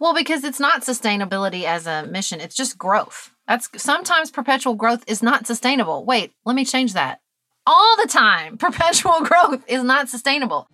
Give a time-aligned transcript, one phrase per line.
[0.00, 3.32] Well, because it's not sustainability as a mission, it's just growth.
[3.46, 6.06] That's sometimes perpetual growth is not sustainable.
[6.06, 7.20] Wait, let me change that.
[7.66, 10.68] All the time, perpetual growth is not sustainable.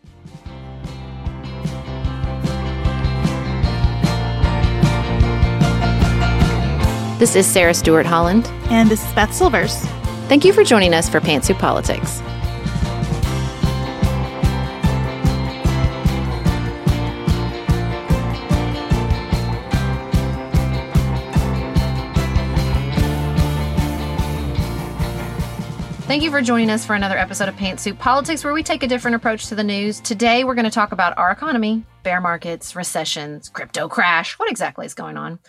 [7.18, 8.46] This is Sarah Stewart Holland.
[8.70, 9.74] And this is Beth Silvers.
[10.28, 12.20] Thank you for joining us for Pantsuit Politics.
[26.16, 28.86] Thank you for joining us for another episode of Pantsuit Politics, where we take a
[28.86, 30.00] different approach to the news.
[30.00, 34.38] Today, we're going to talk about our economy, bear markets, recessions, crypto crash.
[34.38, 35.40] What exactly is going on?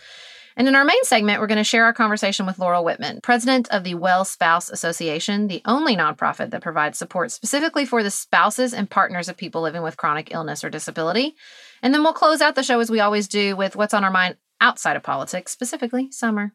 [0.58, 3.66] And in our main segment, we're going to share our conversation with Laurel Whitman, president
[3.70, 8.74] of the Well Spouse Association, the only nonprofit that provides support specifically for the spouses
[8.74, 11.34] and partners of people living with chronic illness or disability.
[11.80, 14.10] And then we'll close out the show as we always do with what's on our
[14.10, 16.52] mind outside of politics, specifically summer.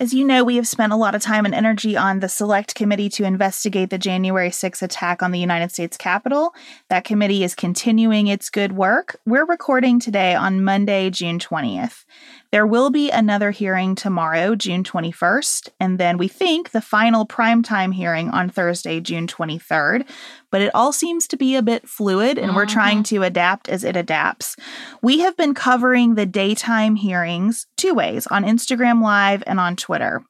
[0.00, 2.76] As you know, we have spent a lot of time and energy on the Select
[2.76, 6.54] Committee to investigate the January 6 attack on the United States Capitol.
[6.88, 9.18] That committee is continuing its good work.
[9.26, 12.04] We're recording today on Monday, June 20th.
[12.50, 17.92] There will be another hearing tomorrow, June 21st, and then we think the final primetime
[17.92, 20.08] hearing on Thursday, June 23rd.
[20.50, 22.56] But it all seems to be a bit fluid, and mm-hmm.
[22.56, 24.56] we're trying to adapt as it adapts.
[25.02, 30.22] We have been covering the daytime hearings two ways on Instagram Live and on Twitter.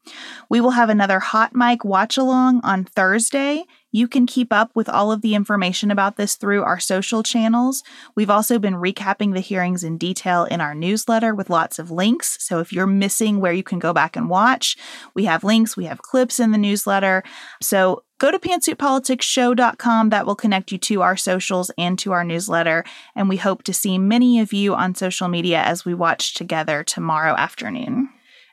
[0.50, 4.88] We will have another hot mic watch along on Thursday you can keep up with
[4.88, 7.82] all of the information about this through our social channels.
[8.14, 12.36] We've also been recapping the hearings in detail in our newsletter with lots of links.
[12.40, 14.76] So if you're missing where you can go back and watch,
[15.14, 17.22] we have links, we have clips in the newsletter.
[17.62, 20.10] So go to pantsuitpoliticsshow.com.
[20.10, 22.84] That will connect you to our socials and to our newsletter.
[23.14, 26.84] And we hope to see many of you on social media as we watch together
[26.84, 28.10] tomorrow afternoon.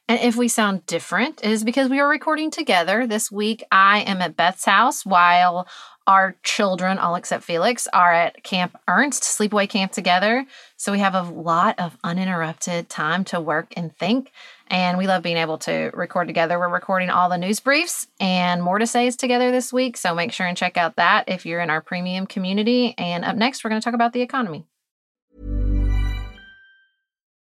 [0.07, 3.07] And if we sound different, it is because we are recording together.
[3.07, 5.67] This week, I am at Beth's house while
[6.05, 10.45] our children, all except Felix, are at Camp Ernst, sleepaway camp together.
[10.77, 14.31] So we have a lot of uninterrupted time to work and think.
[14.67, 16.59] And we love being able to record together.
[16.59, 19.97] We're recording all the news briefs and more to say is together this week.
[19.97, 22.93] So make sure and check out that if you're in our premium community.
[22.99, 24.65] And up next, we're going to talk about the economy.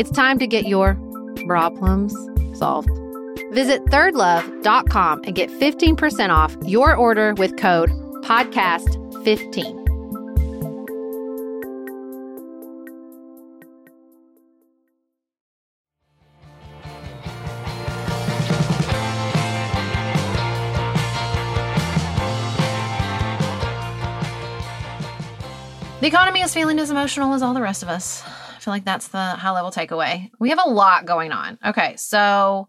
[0.00, 0.94] It's time to get your
[1.46, 2.14] problems
[2.58, 2.88] solved.
[3.52, 7.90] Visit thirdlove.com and get 15% off your order with code
[8.24, 9.76] podcast15.
[26.00, 28.22] The economy is feeling as emotional as all the rest of us.
[28.60, 30.30] I feel like that's the high level takeaway.
[30.38, 31.58] We have a lot going on.
[31.64, 32.68] Okay, so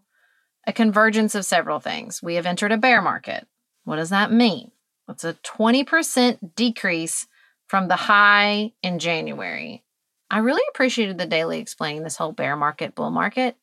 [0.66, 2.22] a convergence of several things.
[2.22, 3.46] We have entered a bear market.
[3.84, 4.70] What does that mean?
[5.10, 7.26] It's a 20% decrease
[7.66, 9.84] from the high in January.
[10.30, 13.58] I really appreciated the Daily explaining this whole bear market, bull market.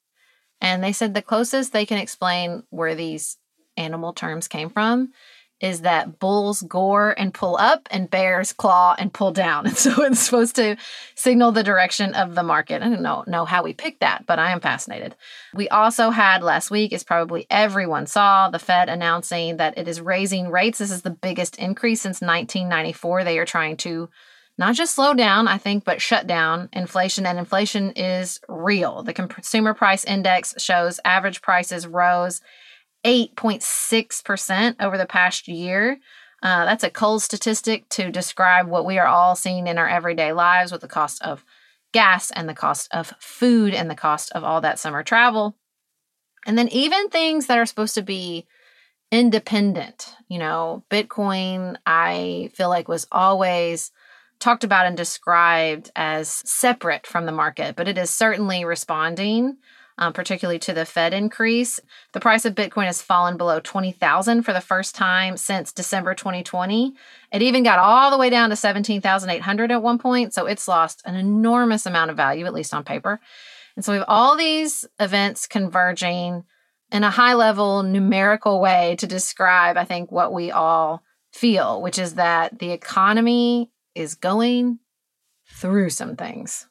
[0.62, 3.38] And they said the closest they can explain where these
[3.76, 5.14] animal terms came from
[5.62, 9.66] is that bulls gore and pull up and bears claw and pull down.
[9.70, 10.78] And so it's supposed to
[11.16, 12.82] signal the direction of the market.
[12.82, 15.16] I don't know, know how we picked that, but I am fascinated.
[15.54, 20.02] We also had last week, as probably everyone saw, the Fed announcing that it is
[20.02, 20.80] raising rates.
[20.80, 23.24] This is the biggest increase since 1994.
[23.24, 24.10] They are trying to
[24.60, 27.26] not just slow down, I think, but shut down inflation.
[27.26, 29.04] And inflation is real.
[29.04, 32.42] The consumer price index shows average prices rose
[33.04, 36.00] 8.6% over the past year.
[36.42, 40.32] Uh, that's a cold statistic to describe what we are all seeing in our everyday
[40.32, 41.44] lives with the cost of
[41.92, 45.56] gas and the cost of food and the cost of all that summer travel.
[46.46, 48.48] And then even things that are supposed to be
[49.12, 53.92] independent, you know, Bitcoin, I feel like was always
[54.40, 59.58] talked about and described as separate from the market, but it is certainly responding
[60.00, 61.80] um, particularly to the Fed increase.
[62.14, 66.96] The price of Bitcoin has fallen below 20,000 for the first time since December 2020.
[67.34, 70.34] It even got all the way down to 17,800 at one point.
[70.34, 73.20] So it's lost an enormous amount of value, at least on paper.
[73.76, 76.46] And so we have all these events converging
[76.92, 81.04] in a high level numerical way to describe, I think, what we all
[81.34, 84.80] feel, which is that the economy is going
[85.46, 86.68] through some things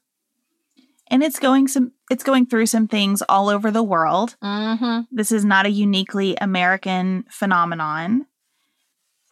[1.11, 4.37] and it's going some it's going through some things all over the world.
[4.43, 5.03] Mm-hmm.
[5.11, 8.27] This is not a uniquely American phenomenon.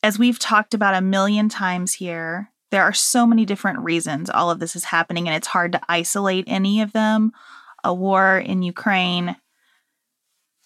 [0.02, 4.50] As we've talked about a million times here, there are so many different reasons all
[4.50, 7.32] of this is happening, and it's hard to isolate any of them.
[7.84, 9.37] A war in Ukraine,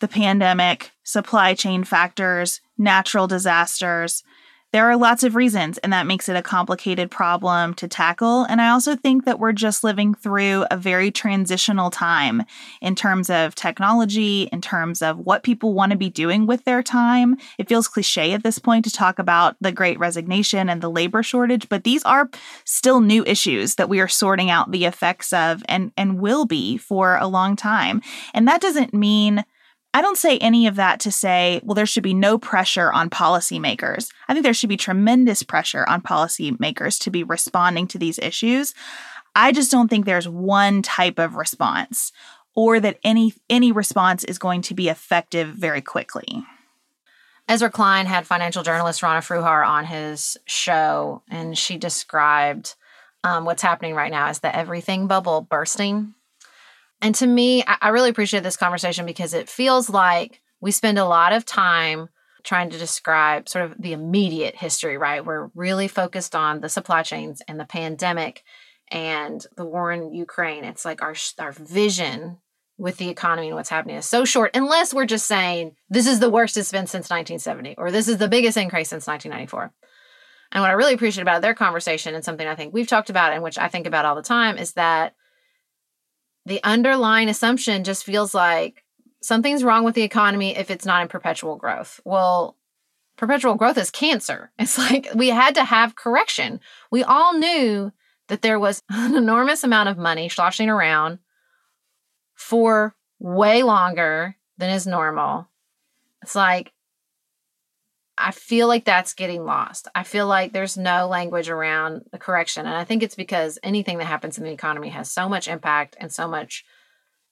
[0.01, 4.25] the pandemic, supply chain factors, natural disasters.
[4.73, 8.45] There are lots of reasons, and that makes it a complicated problem to tackle.
[8.45, 12.45] And I also think that we're just living through a very transitional time
[12.81, 16.85] in terms of technology, in terms of what people want to be doing with their
[16.85, 17.37] time.
[17.59, 21.25] It feels cliche at this point to talk about the great resignation and the labor
[21.25, 22.31] shortage, but these are
[22.65, 26.77] still new issues that we are sorting out the effects of and, and will be
[26.77, 28.01] for a long time.
[28.35, 29.45] And that doesn't mean
[29.93, 33.11] I don't say any of that to say, well, there should be no pressure on
[33.11, 34.13] policymakers.
[34.29, 38.73] I think there should be tremendous pressure on policymakers to be responding to these issues.
[39.35, 42.13] I just don't think there's one type of response
[42.55, 46.45] or that any any response is going to be effective very quickly.
[47.49, 52.77] Ezra Klein had financial journalist Rana Foroohar on his show, and she described
[53.25, 56.15] um, what's happening right now as the everything bubble bursting.
[57.03, 60.99] And to me, I, I really appreciate this conversation because it feels like we spend
[60.99, 62.09] a lot of time
[62.43, 65.25] trying to describe sort of the immediate history, right?
[65.25, 68.43] We're really focused on the supply chains and the pandemic
[68.91, 70.65] and the war in Ukraine.
[70.65, 72.39] It's like our our vision
[72.77, 76.19] with the economy and what's happening is so short unless we're just saying this is
[76.19, 79.71] the worst it's been since 1970 or this is the biggest increase since 1994.
[80.53, 83.33] And what I really appreciate about their conversation and something I think we've talked about
[83.33, 85.15] and which I think about all the time is that
[86.51, 88.83] the underlying assumption just feels like
[89.23, 92.01] something's wrong with the economy if it's not in perpetual growth.
[92.05, 92.57] Well,
[93.17, 94.51] perpetual growth is cancer.
[94.59, 96.59] It's like we had to have correction.
[96.91, 97.93] We all knew
[98.27, 101.21] that there was an enormous amount of money sloshing around
[102.35, 105.49] for way longer than is normal.
[106.21, 106.73] It's like
[108.21, 109.89] I feel like that's getting lost.
[109.95, 112.67] I feel like there's no language around the correction.
[112.67, 115.97] And I think it's because anything that happens in the economy has so much impact
[115.99, 116.65] and so much,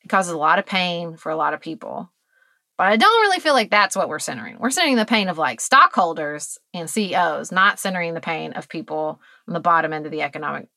[0.03, 2.11] it causes a lot of pain for a lot of people.
[2.77, 4.57] But I don't really feel like that's what we're centering.
[4.59, 9.21] We're centering the pain of like stockholders and CEOs, not centering the pain of people
[9.47, 10.69] on the bottom end of the economic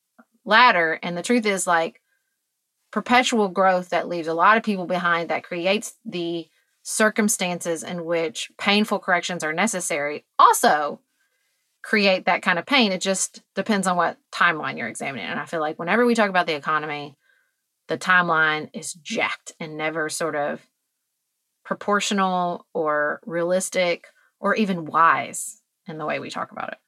[0.44, 0.98] ladder.
[1.02, 2.00] And the truth is, like,
[2.90, 6.48] perpetual growth that leaves a lot of people behind, that creates the
[6.82, 11.00] circumstances in which painful corrections are necessary also
[11.82, 12.92] create that kind of pain.
[12.92, 15.26] It just depends on what timeline you're examining.
[15.26, 17.16] And I feel like whenever we talk about the economy,
[17.88, 20.64] the timeline is jacked and never sort of
[21.64, 24.06] proportional or realistic
[24.40, 26.78] or even wise in the way we talk about it.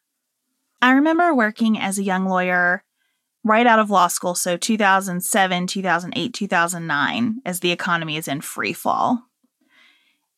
[0.81, 2.85] I remember working as a young lawyer
[3.43, 8.73] right out of law school, so 2007, 2008, 2009, as the economy is in free
[8.73, 9.25] fall.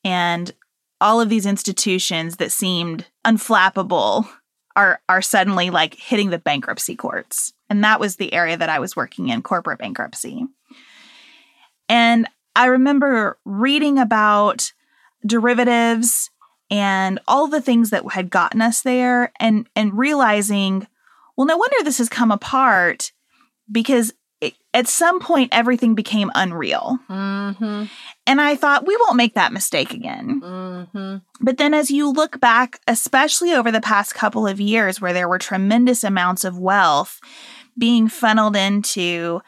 [0.06, 0.52] And
[1.00, 4.28] all of these institutions that seemed unflappable
[4.76, 7.52] are are suddenly like hitting the bankruptcy courts.
[7.68, 10.46] And that was the area that I was working in, corporate bankruptcy.
[11.88, 14.72] And I remember reading about
[15.26, 16.30] derivatives
[16.70, 20.86] and all the things that had gotten us there and and realizing
[21.36, 23.12] well no wonder this has come apart
[23.70, 27.84] because it, at some point everything became unreal Mm-hmm.
[28.26, 31.16] And i thought we won't make that mistake again Mm-hmm.
[31.40, 35.28] but then as you look back especially over the past couple of years where there
[35.28, 37.21] were tremendous amounts of wealth
[37.78, 39.40] being funneled into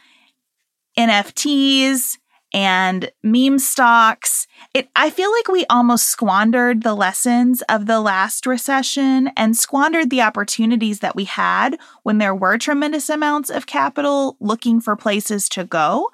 [0.99, 2.19] nfts
[2.55, 4.47] and meme stocks.
[4.73, 10.09] It I feel like we almost squandered the lessons of the last recession and squandered
[10.09, 15.47] the opportunities that we had when there were tremendous amounts of capital looking for places
[15.51, 16.09] to go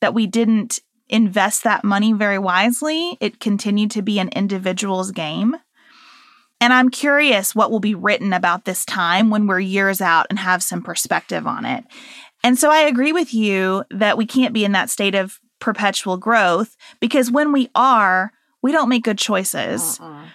[0.00, 3.16] that we didn't invest that money very wisely.
[3.20, 5.56] It continued to be an individual's game.
[6.60, 10.38] And I'm curious what will be written about this time when we're years out and
[10.38, 11.84] have some perspective on it.
[12.42, 16.16] And so I agree with you that we can't be in that state of perpetual
[16.16, 18.32] growth because when we are,
[18.62, 19.98] we don't make good choices.
[20.00, 20.26] Uh-uh.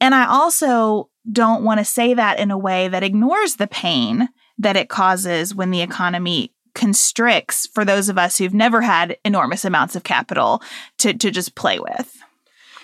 [0.00, 4.28] And I also don't want to say that in a way that ignores the pain
[4.58, 9.64] that it causes when the economy constricts for those of us who've never had enormous
[9.64, 10.62] amounts of capital
[10.98, 12.18] to, to just play with.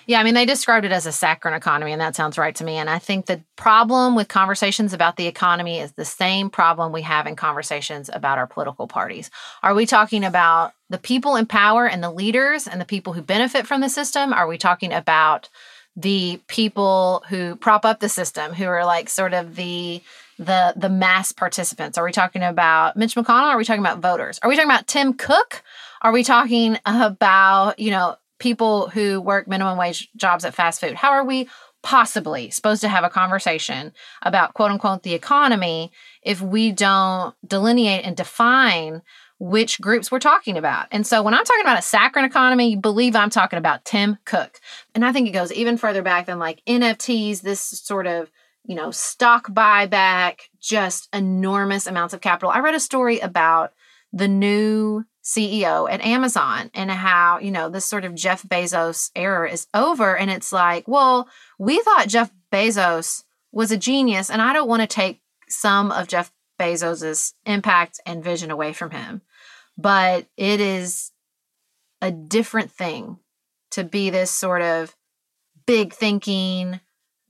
[0.06, 2.64] Yeah, I mean, they described it as a saccharine economy, and that sounds right to
[2.64, 2.76] me.
[2.76, 7.02] And I think the problem with conversations about the economy is the same problem we
[7.02, 9.30] have in conversations about our political parties.
[9.62, 13.22] Are we talking about the people in power and the leaders and the people who
[13.22, 14.34] benefit from the system?
[14.34, 15.48] Are we talking about
[15.96, 20.02] the people who prop up the system, who are like sort of the
[20.38, 21.98] the the mass participants?
[21.98, 23.50] Are we talking about Mitch McConnell?
[23.50, 24.38] Are we talking about voters?
[24.42, 25.62] Are we talking about Tim Cook?
[26.02, 30.94] Are we talking about, you know, people who work minimum wage jobs at fast food?
[30.94, 31.48] How are we
[31.82, 38.04] possibly supposed to have a conversation about quote unquote the economy if we don't delineate
[38.04, 39.02] and define
[39.38, 40.86] which groups we're talking about?
[40.90, 44.18] And so when I'm talking about a saccharine economy, you believe I'm talking about Tim
[44.24, 44.60] Cook.
[44.94, 48.30] And I think it goes even further back than like NFTs, this sort of
[48.64, 52.50] you know, stock buyback, just enormous amounts of capital.
[52.50, 53.72] I read a story about
[54.12, 59.50] the new CEO at Amazon and how, you know, this sort of Jeff Bezos era
[59.50, 60.16] is over.
[60.16, 61.28] And it's like, well,
[61.58, 66.08] we thought Jeff Bezos was a genius, and I don't want to take some of
[66.08, 69.22] Jeff Bezos's impact and vision away from him.
[69.76, 71.12] But it is
[72.00, 73.18] a different thing
[73.72, 74.94] to be this sort of
[75.66, 76.80] big thinking,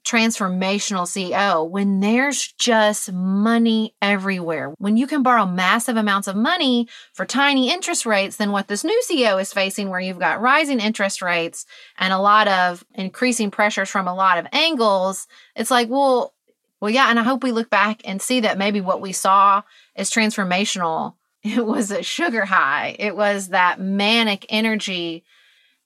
[0.04, 4.74] transformational CEO when there's just money everywhere.
[4.78, 8.84] When you can borrow massive amounts of money for tiny interest rates than what this
[8.84, 11.64] new CEO is facing, where you've got rising interest rates
[11.98, 16.34] and a lot of increasing pressures from a lot of angles, it's like, well,
[16.80, 17.08] well, yeah.
[17.08, 19.62] And I hope we look back and see that maybe what we saw
[19.96, 21.14] is transformational.
[21.46, 25.24] It was a sugar high, it was that manic energy.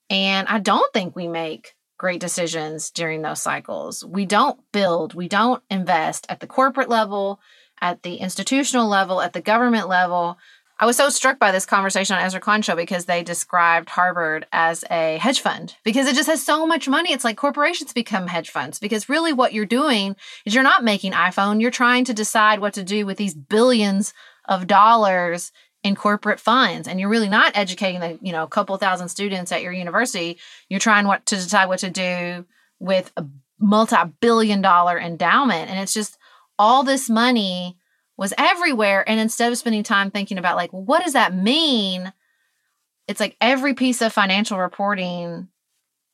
[0.09, 4.05] And I don't think we make great decisions during those cycles.
[4.05, 7.41] We don't build, we don't invest at the corporate level,
[7.81, 10.39] at the institutional level, at the government level.
[10.81, 14.47] I was so struck by this conversation on Ezra Klein show because they described Harvard
[14.53, 17.13] as a hedge fund because it just has so much money.
[17.13, 20.15] It's like corporations become hedge funds because really what you're doing
[20.47, 24.15] is you're not making iPhone, you're trying to decide what to do with these billions
[24.45, 25.51] of dollars
[25.85, 29.53] in corporate funds and you're really not educating the you know a couple thousand students
[29.53, 30.39] at your university.
[30.69, 32.45] You're trying what to decide what to do
[32.81, 33.25] with a
[33.61, 35.71] multi-billion dollar endowment.
[35.71, 36.19] And it's just
[36.59, 37.77] all this money
[38.17, 39.09] was everywhere.
[39.09, 42.13] And instead of spending time thinking about like what does that mean?
[43.07, 45.49] It's like every piece of financial reporting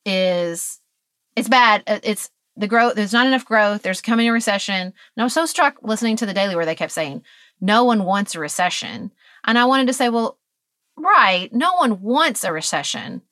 [0.05, 0.81] is
[1.37, 1.83] it's bad.
[1.87, 5.33] Uh, it's the growth there's not enough growth there's coming a recession and i was
[5.33, 7.23] so struck listening to the daily where they kept saying
[7.61, 9.11] no one wants a recession
[9.45, 10.39] and I wanted to say, well,
[10.97, 13.23] right, no one wants a recession,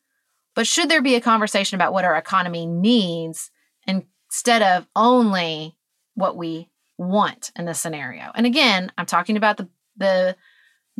[0.54, 3.50] but should there be a conversation about what our economy needs
[3.86, 5.76] instead of only
[6.14, 8.30] what we want in this scenario?
[8.34, 10.36] And again, I'm talking about the the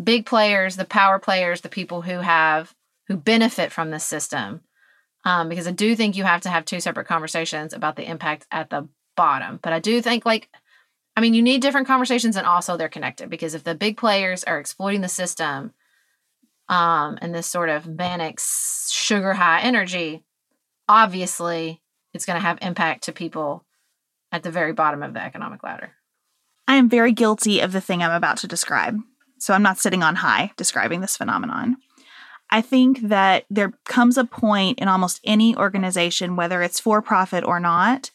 [0.02, 2.74] big players, the power players, the people who have
[3.08, 4.62] who benefit from this system.
[5.24, 8.46] Um, because I do think you have to have two separate conversations about the impact
[8.50, 9.60] at the bottom.
[9.62, 10.48] But I do think like
[11.16, 14.44] I mean, you need different conversations and also they're connected because if the big players
[14.44, 15.72] are exploiting the system
[16.68, 18.40] um, and this sort of manic
[18.90, 20.22] sugar high energy,
[20.88, 21.82] obviously
[22.14, 23.64] it's going to have impact to people
[24.30, 25.92] at the very bottom of the economic ladder.
[26.66, 28.98] I am very guilty of the thing I'm about to describe.
[29.38, 31.76] So I'm not sitting on high describing this phenomenon.
[32.52, 37.44] I think that there comes a point in almost any organization, whether it's for profit
[37.44, 38.10] or not,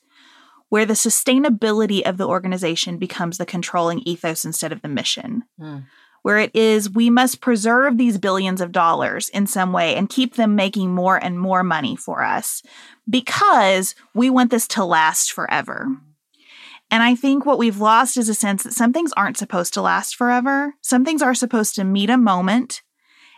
[0.69, 5.43] where the sustainability of the organization becomes the controlling ethos instead of the mission.
[5.59, 5.85] Mm.
[6.21, 10.35] Where it is, we must preserve these billions of dollars in some way and keep
[10.35, 12.61] them making more and more money for us
[13.09, 15.87] because we want this to last forever.
[16.91, 19.81] And I think what we've lost is a sense that some things aren't supposed to
[19.81, 20.75] last forever.
[20.81, 22.83] Some things are supposed to meet a moment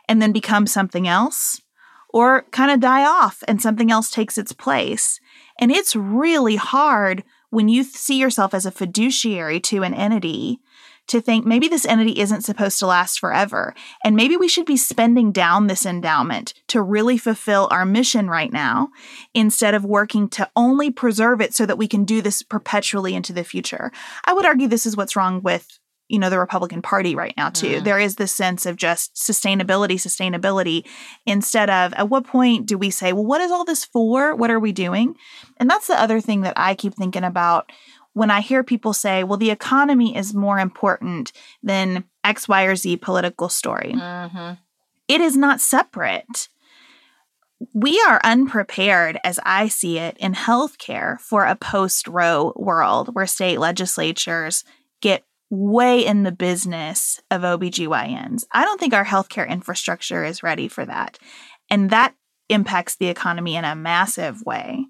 [0.09, 1.61] and then become something else
[2.09, 5.19] or kind of die off and something else takes its place.
[5.59, 10.59] And it's really hard when you see yourself as a fiduciary to an entity
[11.07, 13.73] to think maybe this entity isn't supposed to last forever.
[14.03, 18.53] And maybe we should be spending down this endowment to really fulfill our mission right
[18.53, 18.89] now
[19.33, 23.33] instead of working to only preserve it so that we can do this perpetually into
[23.33, 23.91] the future.
[24.25, 25.78] I would argue this is what's wrong with
[26.09, 27.83] you know the republican party right now too mm.
[27.83, 30.85] there is this sense of just sustainability sustainability
[31.25, 34.51] instead of at what point do we say well what is all this for what
[34.51, 35.15] are we doing
[35.57, 37.71] and that's the other thing that i keep thinking about
[38.13, 41.31] when I hear people say, well, the economy is more important
[41.63, 44.53] than X, Y, or Z political story, mm-hmm.
[45.07, 46.49] it is not separate.
[47.73, 53.27] We are unprepared, as I see it, in healthcare for a post Roe world where
[53.27, 54.63] state legislatures
[55.01, 58.45] get way in the business of OBGYNs.
[58.51, 61.17] I don't think our healthcare infrastructure is ready for that.
[61.69, 62.13] And that
[62.49, 64.85] impacts the economy in a massive way.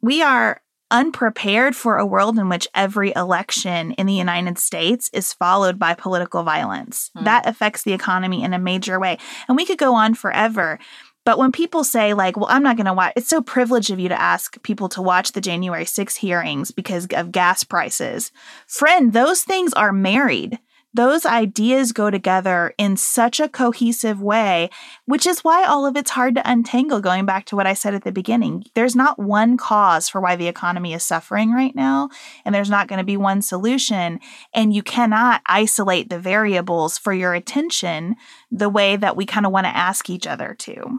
[0.00, 5.32] We are unprepared for a world in which every election in the United States is
[5.32, 7.10] followed by political violence.
[7.16, 7.24] Mm.
[7.24, 9.18] That affects the economy in a major way.
[9.48, 10.78] And we could go on forever.
[11.26, 13.98] But when people say, like, well, I'm not going to watch, it's so privileged of
[13.98, 18.32] you to ask people to watch the January 6 hearings because of gas prices.
[18.66, 20.58] Friend, those things are married
[20.96, 24.70] those ideas go together in such a cohesive way,
[25.04, 27.94] which is why all of it's hard to untangle, going back to what I said
[27.94, 28.64] at the beginning.
[28.74, 32.08] There's not one cause for why the economy is suffering right now,
[32.44, 34.20] and there's not going to be one solution.
[34.54, 38.16] And you cannot isolate the variables for your attention
[38.50, 40.98] the way that we kind of want to ask each other to.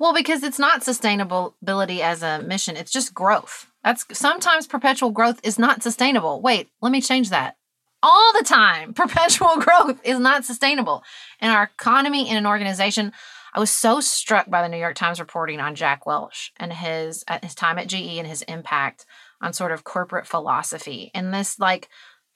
[0.00, 3.70] Well, because it's not sustainability as a mission, it's just growth.
[3.84, 6.40] That's sometimes perpetual growth is not sustainable.
[6.40, 7.58] Wait, let me change that
[8.02, 8.94] all the time.
[8.94, 11.04] Perpetual growth is not sustainable.
[11.38, 13.12] In our economy, in an organization,
[13.52, 17.22] I was so struck by the New York Times reporting on Jack Welch and his
[17.28, 19.04] uh, his time at GE and his impact
[19.42, 21.90] on sort of corporate philosophy and this like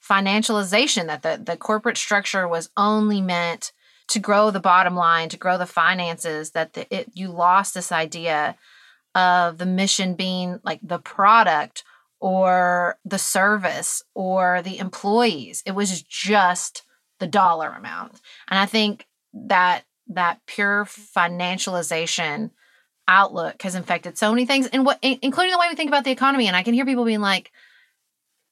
[0.07, 3.71] financialization that the, the corporate structure was only meant
[4.07, 7.91] to grow the bottom line, to grow the finances, that the, it you lost this
[7.91, 8.55] idea
[9.13, 11.83] of the mission being like the product
[12.19, 15.63] or the service or the employees.
[15.65, 16.83] It was just
[17.19, 18.19] the dollar amount.
[18.49, 22.51] And I think that that pure financialization
[23.07, 26.11] outlook has infected so many things and what including the way we think about the
[26.11, 27.51] economy and I can hear people being like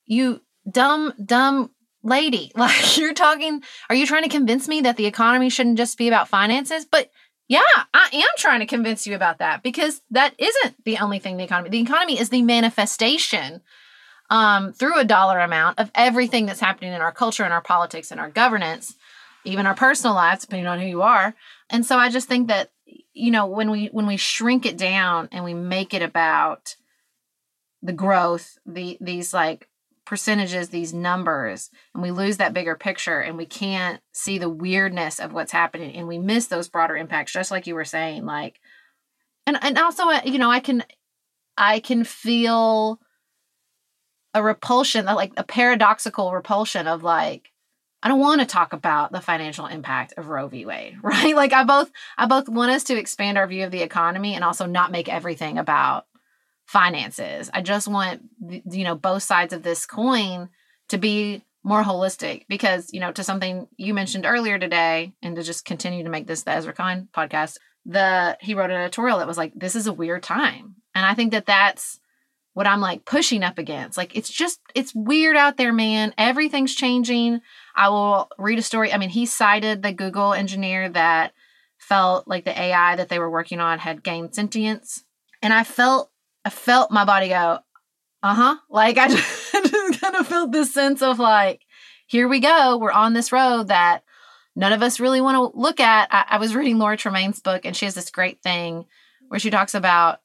[0.05, 1.71] you dumb dumb
[2.03, 5.97] lady like you're talking are you trying to convince me that the economy shouldn't just
[5.97, 7.09] be about finances but
[7.47, 7.61] yeah,
[7.93, 11.43] I am trying to convince you about that because that isn't the only thing the
[11.43, 11.69] economy.
[11.69, 13.61] The economy is the manifestation
[14.29, 18.11] um, through a dollar amount of everything that's happening in our culture and our politics
[18.11, 18.95] and our governance,
[19.43, 21.35] even our personal lives, depending on who you are.
[21.69, 22.71] And so I just think that
[23.13, 26.75] you know when we when we shrink it down and we make it about
[27.81, 29.67] the growth, the these like
[30.05, 35.19] percentages, these numbers, and we lose that bigger picture and we can't see the weirdness
[35.19, 38.25] of what's happening and we miss those broader impacts, just like you were saying.
[38.25, 38.59] Like,
[39.45, 40.83] and, and also, uh, you know, I can,
[41.57, 42.99] I can feel
[44.33, 47.51] a repulsion, like a paradoxical repulsion of like,
[48.01, 50.65] I don't want to talk about the financial impact of Roe v.
[50.65, 51.35] Wade, right?
[51.35, 54.43] Like I both I both want us to expand our view of the economy and
[54.43, 56.05] also not make everything about
[56.65, 57.49] finances.
[57.53, 60.49] I just want you know both sides of this coin
[60.89, 65.43] to be more holistic because you know to something you mentioned earlier today and to
[65.43, 67.57] just continue to make this the Ezra Klein podcast.
[67.85, 71.15] The he wrote an editorial that was like this is a weird time, and I
[71.15, 71.99] think that that's
[72.53, 73.97] what I'm like pushing up against.
[73.97, 76.13] Like it's just it's weird out there, man.
[76.17, 77.41] Everything's changing.
[77.75, 78.93] I will read a story.
[78.93, 81.33] I mean, he cited the Google engineer that
[81.77, 85.03] felt like the AI that they were working on had gained sentience,
[85.41, 86.09] and I felt
[86.45, 87.59] I felt my body go,
[88.21, 88.55] uh huh.
[88.69, 91.61] Like I just, just kind of felt this sense of like,
[92.07, 92.77] here we go.
[92.77, 94.03] We're on this road that
[94.55, 96.09] none of us really want to look at.
[96.11, 98.85] I, I was reading Laura Tremaine's book, and she has this great thing
[99.27, 100.19] where she talks about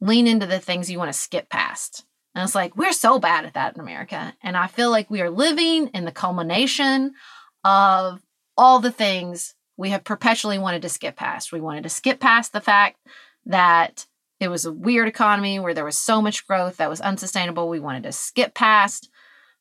[0.00, 2.04] lean into the things you want to skip past.
[2.34, 4.34] And it's like, we're so bad at that in America.
[4.42, 7.14] And I feel like we are living in the culmination
[7.62, 8.20] of
[8.56, 11.52] all the things we have perpetually wanted to skip past.
[11.52, 12.98] We wanted to skip past the fact
[13.46, 14.06] that
[14.42, 17.68] it was a weird economy where there was so much growth that was unsustainable.
[17.68, 19.08] We wanted to skip past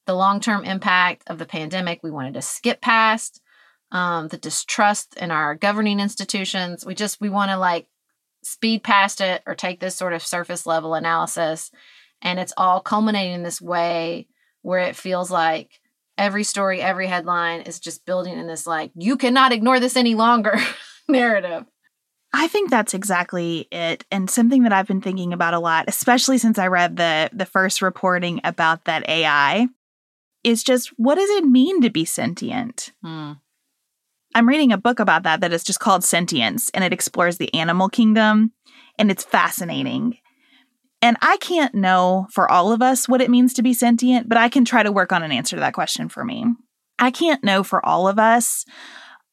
[0.08, 2.00] the long term impact of the pandemic.
[2.02, 3.42] We wanted to skip past
[3.92, 6.84] um, the distrust in our governing institutions.
[6.84, 7.88] We just, we want to like
[8.44, 11.70] speed past it or take this sort of surface level analysis.
[12.24, 14.28] And it's all culminating in this way
[14.64, 15.80] where it feels like
[16.18, 20.16] every story, every headline is just building in this like, you cannot ignore this any
[20.16, 20.58] longer
[21.08, 21.66] narrative.
[22.34, 26.38] I think that's exactly it and something that I've been thinking about a lot especially
[26.38, 29.68] since I read the the first reporting about that AI
[30.44, 32.92] is just what does it mean to be sentient?
[33.04, 33.34] Hmm.
[34.34, 37.54] I'm reading a book about that that is just called Sentience and it explores the
[37.54, 38.54] animal kingdom
[38.98, 40.18] and it's fascinating.
[41.02, 44.38] And I can't know for all of us what it means to be sentient, but
[44.38, 46.46] I can try to work on an answer to that question for me.
[47.00, 48.66] I can't know for all of us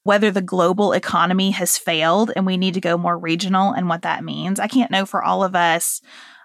[0.05, 4.03] whether the global economy has failed and we need to go more regional and what
[4.03, 4.59] that means.
[4.61, 6.01] I can't know for all of us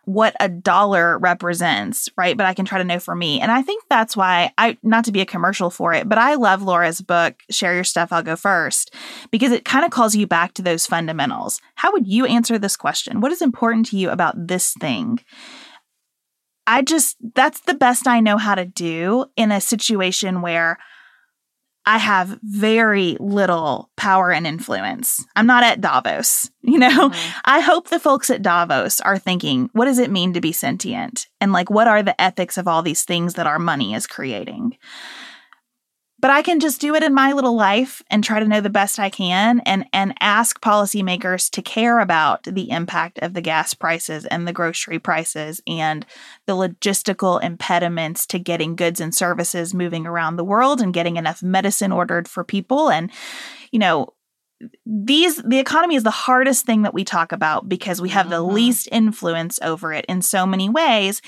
[0.06, 2.36] what a dollar represents, right?
[2.36, 3.40] But I can try to know for me.
[3.40, 6.36] And I think that's why I, not to be a commercial for it, but I
[6.36, 8.94] love Laura's book, Share Your Stuff, I'll Go First,
[9.32, 11.62] because it kind of calls you back to those fundamentals.
[11.76, 13.22] How would you answer this question?
[13.22, 15.20] What is important to you about this thing?
[16.68, 20.78] I just, that's the best I know how to do in a situation where
[21.86, 25.24] I have very little power and influence.
[25.36, 27.10] I'm not at Davos, you know?
[27.10, 27.40] Mm-hmm.
[27.46, 31.28] I hope the folks at Davos are thinking, what does it mean to be sentient?
[31.42, 34.78] And like, what are the ethics of all these things that our money is creating?
[36.24, 38.70] But I can just do it in my little life and try to know the
[38.70, 43.74] best I can and and ask policymakers to care about the impact of the gas
[43.74, 46.06] prices and the grocery prices and
[46.48, 51.44] the logistical impediments to getting goods and services moving around the world and getting enough
[51.44, 53.12] medicine ordered for people and
[53.74, 54.08] you know
[54.86, 58.38] these the economy is the hardest thing that we talk about because we have the
[58.38, 58.56] mm-hmm.
[58.56, 61.22] least influence over it in so many ways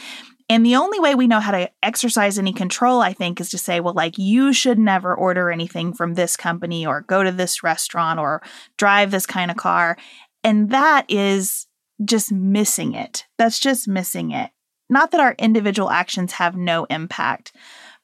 [0.48, 3.58] and the only way we know how to exercise any control, I think, is to
[3.58, 7.64] say, well, like, you should never order anything from this company or go to this
[7.64, 8.44] restaurant or
[8.78, 9.98] drive this kind of car.
[10.44, 11.66] And that is
[12.04, 13.26] just missing it.
[13.38, 14.52] That's just missing it.
[14.88, 17.52] Not that our individual actions have no impact,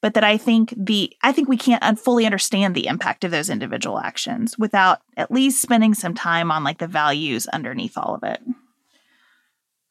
[0.01, 3.51] but that I think the I think we can't fully understand the impact of those
[3.51, 8.23] individual actions without at least spending some time on like the values underneath all of
[8.23, 8.41] it.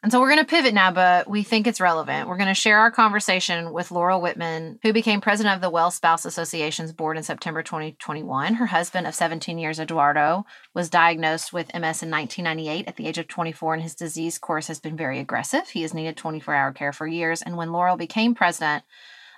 [0.02, 2.26] And so we're going to pivot now, but we think it's relevant.
[2.26, 5.90] We're going to share our conversation with Laurel Whitman, who became president of the Well
[5.90, 8.54] Spouse Association's board in September 2021.
[8.54, 13.18] Her husband of 17 years, Eduardo, was diagnosed with MS in 1998 at the age
[13.18, 15.68] of 24, and his disease course has been very aggressive.
[15.68, 17.42] He has needed 24 hour care for years.
[17.42, 18.84] And when Laurel became president,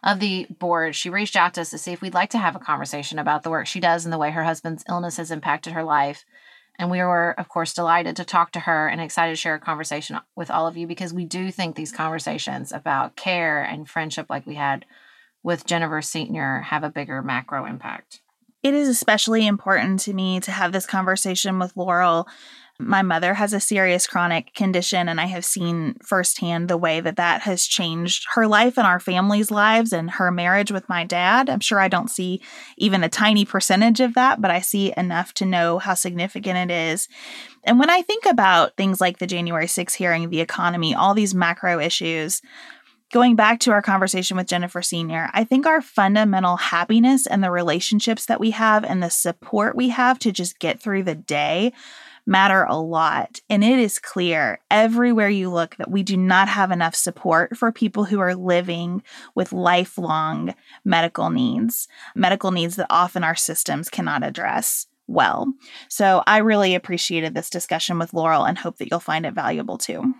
[0.04, 2.56] of the board, she reached out to us to see if we'd like to have
[2.56, 5.74] a conversation about the work she does and the way her husband's illness has impacted
[5.74, 6.24] her life
[6.78, 9.60] and we were, of course, delighted to talk to her and excited to share a
[9.60, 14.26] conversation with all of you because we do think these conversations about care and friendship,
[14.30, 14.84] like we had
[15.42, 18.20] with Jennifer Senior, have a bigger macro impact.
[18.62, 22.28] It is especially important to me to have this conversation with Laurel
[22.82, 27.16] my mother has a serious chronic condition, and I have seen firsthand the way that
[27.16, 31.48] that has changed her life and our family's lives and her marriage with my dad.
[31.48, 32.40] I'm sure I don't see
[32.76, 36.74] even a tiny percentage of that, but I see enough to know how significant it
[36.74, 37.08] is.
[37.64, 41.34] And when I think about things like the January 6th hearing, the economy, all these
[41.34, 42.42] macro issues,
[43.12, 47.50] going back to our conversation with Jennifer Senior, I think our fundamental happiness and the
[47.50, 51.72] relationships that we have and the support we have to just get through the day
[52.26, 53.40] matter a lot.
[53.48, 57.72] And it is clear everywhere you look that we do not have enough support for
[57.72, 59.02] people who are living
[59.34, 60.54] with lifelong
[60.84, 65.52] medical needs, medical needs that often our systems cannot address well.
[65.88, 69.78] So I really appreciated this discussion with Laurel and hope that you'll find it valuable
[69.78, 70.14] too.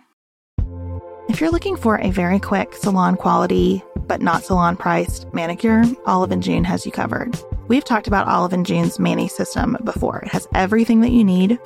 [1.29, 6.31] If you're looking for a very quick salon quality, but not salon priced manicure, Olive
[6.31, 7.39] and June has you covered.
[7.67, 10.19] We've talked about Olive and June's Mani system before.
[10.19, 11.59] It has everything that you need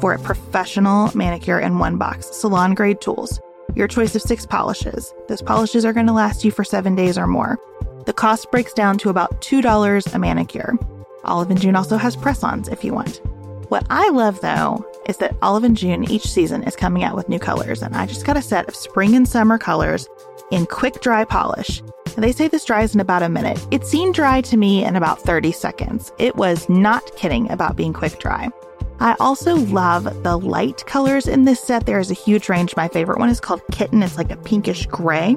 [0.00, 3.38] for a professional manicure in one box, salon grade tools,
[3.74, 5.12] your choice of six polishes.
[5.28, 7.58] Those polishes are going to last you for seven days or more.
[8.06, 10.78] The cost breaks down to about $2 a manicure.
[11.24, 13.20] Olive and June also has press ons if you want.
[13.68, 17.28] What I love though is that Olive and June each season is coming out with
[17.28, 20.08] new colors, and I just got a set of spring and summer colors
[20.50, 21.82] in quick dry polish.
[22.16, 23.64] They say this dries in about a minute.
[23.70, 26.12] It seemed dry to me in about 30 seconds.
[26.18, 28.48] It was not kidding about being quick dry.
[29.00, 31.84] I also love the light colors in this set.
[31.84, 32.74] There is a huge range.
[32.74, 34.02] My favorite one is called Kitten.
[34.02, 35.36] It's like a pinkish gray.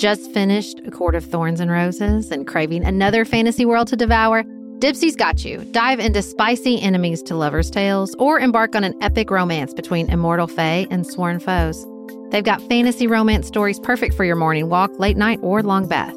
[0.00, 4.44] Just finished A Court of Thorns and Roses and craving another fantasy world to devour?
[4.78, 5.58] Dipsea's got you.
[5.72, 10.46] Dive into spicy enemies to lovers' tales or embark on an epic romance between immortal
[10.46, 11.86] fae and sworn foes.
[12.30, 16.16] They've got fantasy romance stories perfect for your morning walk, late night, or long bath.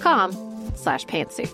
[0.00, 0.32] com
[0.76, 1.52] slash pantsuit.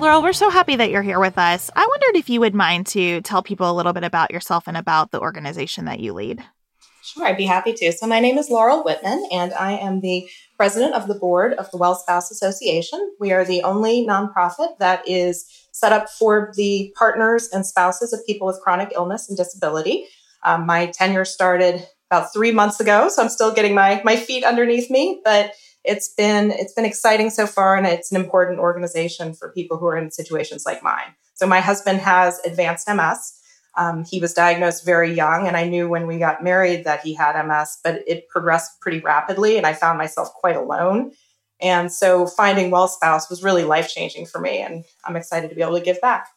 [0.00, 1.70] Laurel, we're so happy that you're here with us.
[1.74, 4.76] I wondered if you would mind to tell people a little bit about yourself and
[4.76, 6.44] about the organization that you lead.
[7.04, 7.92] Sure, I'd be happy to.
[7.92, 11.70] So, my name is Laurel Whitman, and I am the president of the board of
[11.70, 13.14] the Well Spouse Association.
[13.20, 18.24] We are the only nonprofit that is set up for the partners and spouses of
[18.24, 20.06] people with chronic illness and disability.
[20.44, 24.42] Um, my tenure started about three months ago, so I'm still getting my my feet
[24.42, 25.52] underneath me, but
[25.84, 29.84] it's been it's been exciting so far, and it's an important organization for people who
[29.84, 31.14] are in situations like mine.
[31.34, 33.43] So, my husband has advanced MS.
[33.76, 37.14] Um, he was diagnosed very young, and I knew when we got married that he
[37.14, 41.12] had MS, but it progressed pretty rapidly, and I found myself quite alone.
[41.60, 45.56] And so finding Well Spouse was really life changing for me, and I'm excited to
[45.56, 46.28] be able to give back.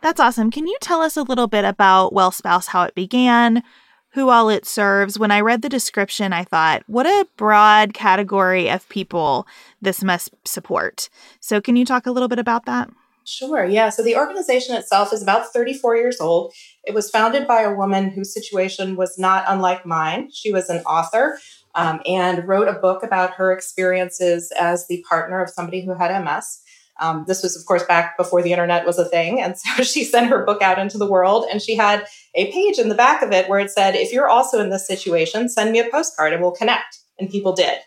[0.00, 0.50] That's awesome.
[0.50, 3.62] Can you tell us a little bit about Well Spouse, how it began,
[4.10, 5.18] who all it serves?
[5.18, 9.46] When I read the description, I thought, what a broad category of people
[9.80, 11.08] this must support.
[11.40, 12.90] So, can you talk a little bit about that?
[13.26, 13.88] Sure, yeah.
[13.88, 16.52] So the organization itself is about 34 years old.
[16.84, 20.30] It was founded by a woman whose situation was not unlike mine.
[20.30, 21.38] She was an author
[21.74, 26.22] um, and wrote a book about her experiences as the partner of somebody who had
[26.22, 26.60] MS.
[27.00, 29.40] Um, this was, of course, back before the internet was a thing.
[29.40, 32.78] And so she sent her book out into the world and she had a page
[32.78, 35.72] in the back of it where it said, If you're also in this situation, send
[35.72, 36.98] me a postcard and we'll connect.
[37.18, 37.78] And people did.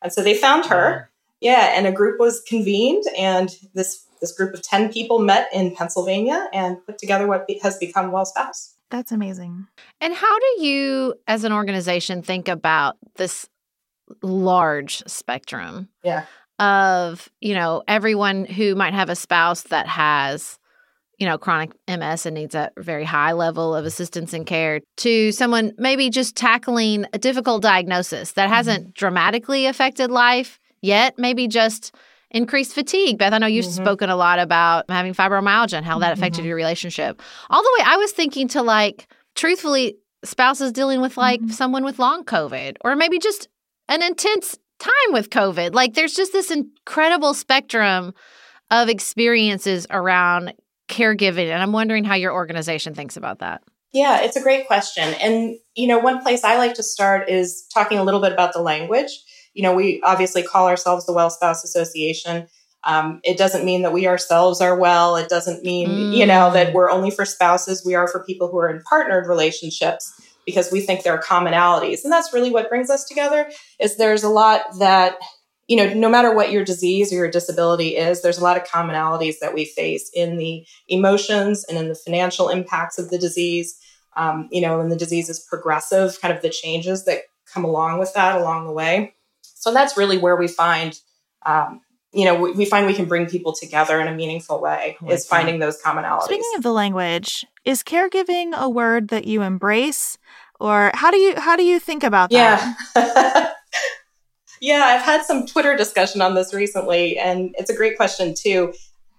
[0.00, 1.10] And so they found her.
[1.40, 5.74] Yeah, and a group was convened, and this this group of 10 people met in
[5.74, 8.74] Pennsylvania and put together what has become Well Spouse.
[8.90, 9.66] That's amazing.
[10.00, 13.48] And how do you, as an organization, think about this
[14.22, 15.88] large spectrum?
[16.04, 16.24] Yeah.
[16.58, 20.58] Of, you know, everyone who might have a spouse that has,
[21.18, 25.32] you know, chronic MS and needs a very high level of assistance and care to
[25.32, 28.92] someone maybe just tackling a difficult diagnosis that hasn't mm-hmm.
[28.94, 31.94] dramatically affected life yet, maybe just
[32.30, 33.18] increased fatigue.
[33.18, 33.84] Beth, I know you've mm-hmm.
[33.84, 36.48] spoken a lot about having fibromyalgia and how that affected mm-hmm.
[36.48, 37.22] your relationship.
[37.50, 41.50] All the way, I was thinking to like, truthfully, spouses dealing with like mm-hmm.
[41.50, 43.48] someone with long COVID or maybe just
[43.88, 45.74] an intense time with COVID.
[45.74, 48.12] Like, there's just this incredible spectrum
[48.70, 50.52] of experiences around
[50.88, 51.48] caregiving.
[51.48, 53.62] And I'm wondering how your organization thinks about that.
[53.92, 55.14] Yeah, it's a great question.
[55.22, 58.52] And, you know, one place I like to start is talking a little bit about
[58.52, 59.10] the language.
[59.56, 62.46] You know, we obviously call ourselves the Well Spouse Association.
[62.84, 65.16] Um, it doesn't mean that we ourselves are well.
[65.16, 66.16] It doesn't mean, mm.
[66.16, 67.84] you know, that we're only for spouses.
[67.84, 70.12] We are for people who are in partnered relationships
[70.44, 72.04] because we think there are commonalities.
[72.04, 75.16] And that's really what brings us together is there's a lot that
[75.68, 78.64] you know, no matter what your disease or your disability is, there's a lot of
[78.64, 83.76] commonalities that we face in the emotions and in the financial impacts of the disease.
[84.16, 87.98] Um, you know, and the disease is progressive, kind of the changes that come along
[87.98, 89.15] with that along the way.
[89.58, 90.98] So that's really where we find,
[91.44, 91.80] um,
[92.12, 95.12] you know, we, we, find we can bring people together in a meaningful way like
[95.12, 95.66] is finding that.
[95.66, 96.24] those commonalities.
[96.24, 100.18] Speaking of the language, is caregiving a word that you embrace,
[100.60, 102.76] or how do you how do you think about that?
[102.94, 103.52] Yeah.
[104.60, 108.72] Yeah, I've had some Twitter discussion on this recently, and it's a great question too.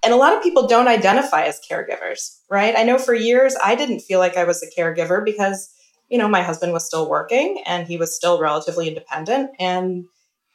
[0.04, 2.76] And a lot of people don't identify as caregivers, right?
[2.78, 5.74] I know for years I didn't feel like I was a caregiver because,
[6.10, 9.52] you know, my husband was still working and he was still relatively independent.
[9.60, 10.06] And,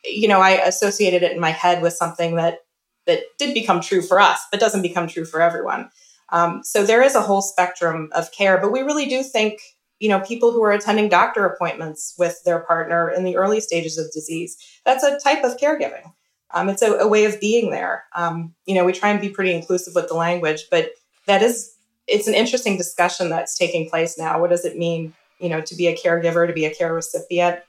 [0.04, 2.58] you know, I associated it in my head with something that
[3.06, 5.90] that did become true for us, but doesn't become true for everyone.
[6.28, 9.60] Um, so there is a whole spectrum of care, but we really do think
[10.02, 13.98] you know, people who are attending doctor appointments with their partner in the early stages
[13.98, 14.56] of disease.
[14.84, 16.12] That's a type of caregiving.
[16.52, 18.02] Um, it's a, a, way of being there.
[18.16, 20.90] Um, you know, we try and be pretty inclusive with the language, but
[21.28, 21.76] that is,
[22.08, 24.40] it's an interesting discussion that's taking place now.
[24.40, 27.60] What does it mean, you know, to be a caregiver, to be a care recipient?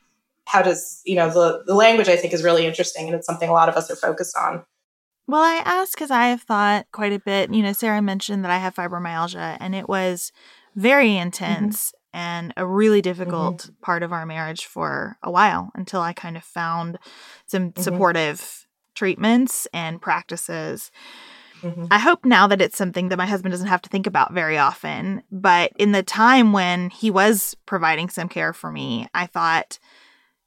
[0.53, 3.49] How does, you know, the, the language I think is really interesting and it's something
[3.49, 4.63] a lot of us are focused on.
[5.27, 7.53] Well, I ask because I have thought quite a bit.
[7.53, 10.31] You know, Sarah mentioned that I have fibromyalgia and it was
[10.75, 11.23] very mm-hmm.
[11.23, 11.87] intense.
[11.87, 13.73] Mm-hmm and a really difficult mm-hmm.
[13.81, 16.99] part of our marriage for a while until I kind of found
[17.47, 17.81] some mm-hmm.
[17.81, 20.91] supportive treatments and practices.
[21.61, 21.85] Mm-hmm.
[21.89, 24.57] I hope now that it's something that my husband doesn't have to think about very
[24.57, 25.23] often.
[25.31, 29.79] But in the time when he was providing some care for me, I thought,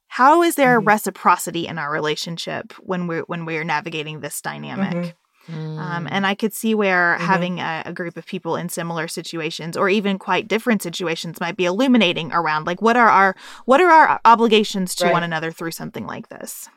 [0.07, 0.87] how is there mm-hmm.
[0.87, 4.95] reciprocity in our relationship when we're when we're navigating this dynamic?
[4.95, 5.09] Mm-hmm.
[5.47, 5.79] Mm.
[5.79, 7.25] Um, and I could see where mm-hmm.
[7.25, 11.55] having a, a, group of people in similar situations or even quite different situations might
[11.55, 15.13] be illuminating around like what are our what are our obligations to right.
[15.13, 16.67] one another through something like this.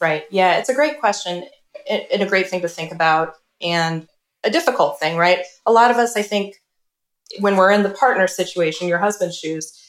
[0.00, 0.24] Right.
[0.30, 1.44] Yeah, it's a great question
[1.88, 4.08] and a great thing to think about and
[4.44, 5.40] a difficult thing, right?
[5.66, 6.56] A lot of us, I think,
[7.40, 9.85] when we're in the partner situation, your husband's shoes,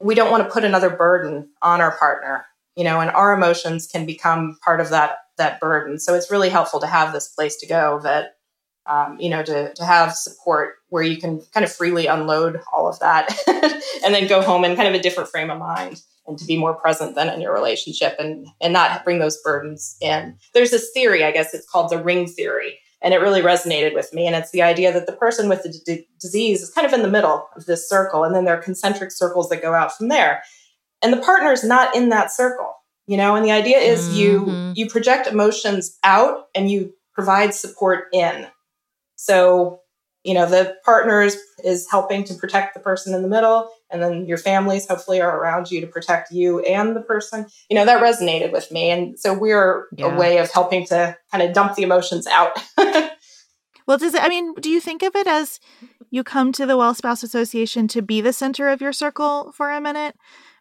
[0.00, 3.86] we don't want to put another burden on our partner, you know, and our emotions
[3.86, 5.98] can become part of that that burden.
[5.98, 8.36] So it's really helpful to have this place to go that,
[8.86, 12.88] um, you know, to, to have support where you can kind of freely unload all
[12.88, 13.34] of that
[14.04, 16.58] and then go home in kind of a different frame of mind and to be
[16.58, 20.36] more present than in your relationship and, and not bring those burdens in.
[20.52, 22.78] There's this theory, I guess it's called the ring theory.
[23.02, 24.26] And it really resonated with me.
[24.26, 27.02] And it's the idea that the person with the d- disease is kind of in
[27.02, 28.24] the middle of this circle.
[28.24, 30.42] And then there are concentric circles that go out from there.
[31.02, 32.74] And the partner is not in that circle
[33.10, 34.16] you know and the idea is mm-hmm.
[34.16, 38.46] you you project emotions out and you provide support in
[39.16, 39.80] so
[40.24, 44.26] you know the partners is helping to protect the person in the middle and then
[44.26, 48.02] your families hopefully are around you to protect you and the person you know that
[48.02, 50.06] resonated with me and so we're yeah.
[50.06, 52.52] a way of helping to kind of dump the emotions out
[53.86, 55.60] well does it i mean do you think of it as
[56.10, 59.70] you come to the well spouse association to be the center of your circle for
[59.70, 60.14] a minute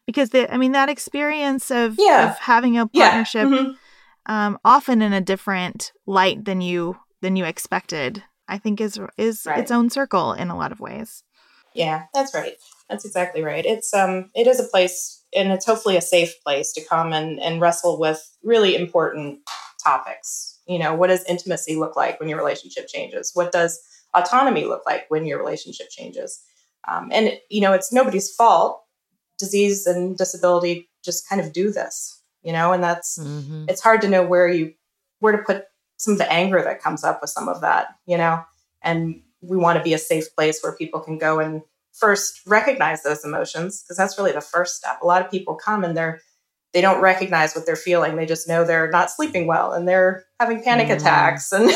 [0.09, 2.31] because the, I mean that experience of, yeah.
[2.31, 3.57] of having a partnership yeah.
[3.57, 4.31] mm-hmm.
[4.33, 9.43] um, often in a different light than you than you expected, I think is is
[9.45, 9.59] right.
[9.59, 11.23] its own circle in a lot of ways.
[11.73, 12.55] Yeah, that's right.
[12.89, 13.65] That's exactly right.
[13.65, 17.39] It's um it is a place and it's hopefully a safe place to come and,
[17.39, 19.39] and wrestle with really important
[19.83, 20.59] topics.
[20.67, 23.31] You know, what does intimacy look like when your relationship changes?
[23.33, 23.79] What does
[24.13, 26.41] autonomy look like when your relationship changes?
[26.87, 28.81] Um, and you know, it's nobody's fault
[29.37, 33.65] disease and disability just kind of do this, you know, and that's mm-hmm.
[33.67, 34.73] it's hard to know where you
[35.19, 35.65] where to put
[35.97, 38.43] some of the anger that comes up with some of that, you know,
[38.81, 41.61] and we want to be a safe place where people can go and
[41.93, 44.99] first recognize those emotions because that's really the first step.
[45.01, 46.21] A lot of people come and they're
[46.71, 48.15] they don't recognize what they're feeling.
[48.15, 50.97] They just know they're not sleeping well and they're having panic Mm.
[50.97, 51.71] attacks and,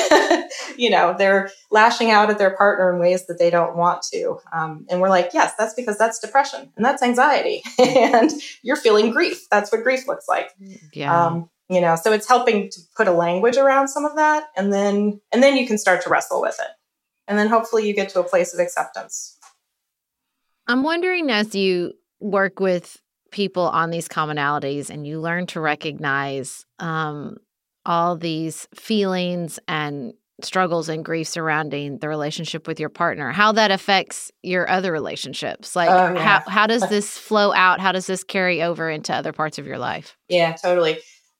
[0.78, 4.38] you know, they're lashing out at their partner in ways that they don't want to.
[4.56, 8.30] Um, and we're like, yes, that's because that's depression and that's anxiety and
[8.62, 9.50] you're feeling grief.
[9.50, 10.52] That's what grief looks like.
[10.94, 11.26] Yeah.
[11.26, 14.44] Um, you know, so it's helping to put a language around some of that.
[14.56, 16.68] And then, and then you can start to wrestle with it.
[17.28, 19.38] And then hopefully you get to a place of acceptance.
[20.68, 23.00] I'm wondering as you work with
[23.32, 27.38] people on these commonalities and you learn to recognize um,
[27.86, 33.72] all these feelings and struggles and grief surrounding the relationship with your partner, how that
[33.72, 35.76] affects your other relationships.
[35.76, 36.40] Like, Oh, yeah.
[36.40, 37.80] how, how does this flow out?
[37.80, 40.18] How does this carry over into other parts of your life?
[40.30, 41.00] Yeah, totally.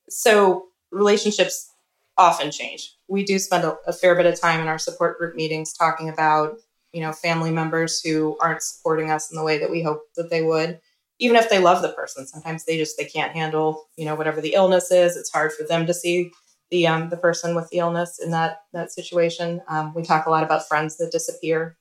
[0.10, 1.70] So relationships
[2.18, 2.96] often change.
[3.08, 6.10] We do spend a, a fair bit of time in our support group meetings talking
[6.10, 6.58] about,
[6.92, 10.30] you know, family members who aren't supporting us in the way that we hope that
[10.30, 10.80] they would.
[11.20, 14.42] Even if they love the person, sometimes they just they can't handle, you know, whatever
[14.42, 15.16] the illness is.
[15.16, 16.32] It's hard for them to see
[16.72, 19.62] the um, the person with the illness in that that situation.
[19.68, 21.78] Um, we talk a lot about friends that disappear,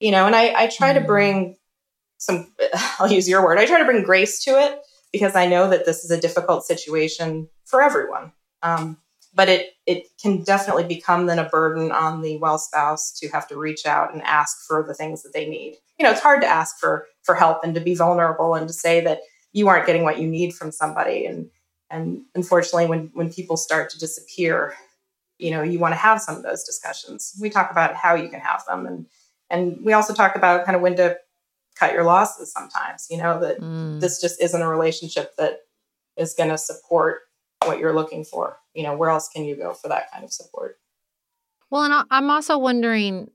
[0.00, 1.06] you know, and I, I try to Mm.
[1.06, 1.56] bring
[2.18, 2.52] some.
[2.98, 3.58] I'll use your word.
[3.58, 4.80] I try to bring grace to it
[5.12, 8.32] because I know that this is a difficult situation for everyone.
[8.62, 8.98] Um,
[9.38, 13.46] but it it can definitely become then a burden on the well spouse to have
[13.46, 15.76] to reach out and ask for the things that they need.
[15.96, 18.74] You know, it's hard to ask for for help and to be vulnerable and to
[18.74, 19.20] say that
[19.52, 21.24] you aren't getting what you need from somebody.
[21.24, 21.50] And
[21.88, 24.74] and unfortunately, when when people start to disappear,
[25.38, 27.38] you know, you want to have some of those discussions.
[27.40, 29.06] We talk about how you can have them, and
[29.50, 31.16] and we also talk about kind of when to
[31.78, 32.52] cut your losses.
[32.52, 34.00] Sometimes, you know, that Mm.
[34.00, 35.60] this just isn't a relationship that
[36.16, 37.20] is going to support
[37.64, 38.58] what you're looking for.
[38.78, 40.76] You know, where else can you go for that kind of support?
[41.68, 43.26] Well, and I'm also wondering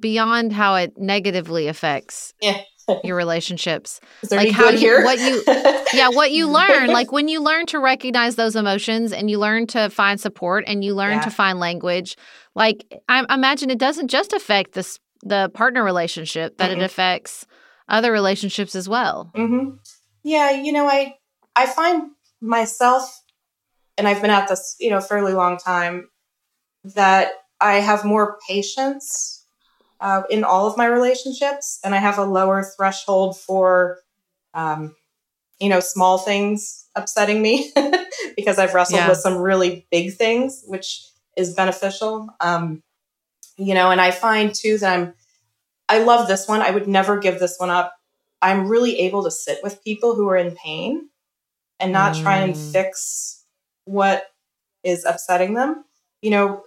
[0.00, 2.62] beyond how it negatively affects Yeah.
[3.04, 4.00] your relationships.
[4.22, 5.04] Is there Like any how you- here?
[5.04, 5.44] what you-
[5.92, 9.66] yeah what you learn like when you learn to recognize those emotions and you learn
[9.68, 11.24] to find support and you learn Yeah.
[11.24, 12.16] to find language
[12.54, 16.84] like i I imagine it doesn't just affect this the partner relationship that it Mm-mm.
[16.84, 17.46] affects
[17.88, 19.76] other relationships as well hmm
[20.24, 21.16] Yeah, you know, I
[21.54, 23.22] I find myself,
[23.98, 26.08] and I've been at this, you know, fairly long time,
[26.94, 29.46] that I have more patience
[30.00, 34.00] uh, in all of my relationships, and I have a lower threshold for,
[34.54, 34.94] um,
[35.60, 37.72] you know, small things upsetting me
[38.36, 39.08] because I've wrestled Yeah.
[39.10, 41.02] with some really big things, which
[41.36, 42.28] is beneficial.
[42.40, 42.82] Um,
[43.58, 45.14] you know, and I find too that I'm,
[45.88, 46.62] I love this one.
[46.62, 47.94] I would never give this one up.
[48.42, 51.08] I'm really able to sit with people who are in pain
[51.80, 52.72] and not try and Mm.
[52.72, 53.35] fix
[53.86, 54.24] what
[54.84, 55.82] is upsetting them.
[56.22, 56.62] You know,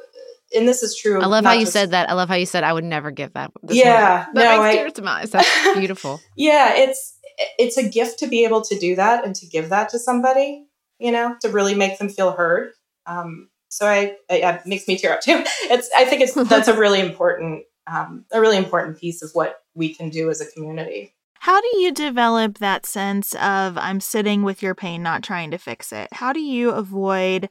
[0.55, 1.21] and this is true.
[1.21, 3.11] i love how you just- said that i love how you said i would never
[3.11, 4.33] give that Yeah, one.
[4.33, 7.17] that no, makes I- tears to my eyes that's beautiful Yeah, it's
[7.59, 10.65] it's a gift to be able to do that and to give that to somebody.
[10.97, 12.71] You know, to really make them feel heard.
[13.05, 15.43] Um, so I, I it makes me tear up too.
[15.69, 19.55] It's I think it's that's a really important um, a really important piece of what
[19.75, 21.13] we can do as a community.
[21.39, 25.57] How do you develop that sense of I'm sitting with your pain, not trying to
[25.57, 26.09] fix it?
[26.11, 27.49] How do you avoid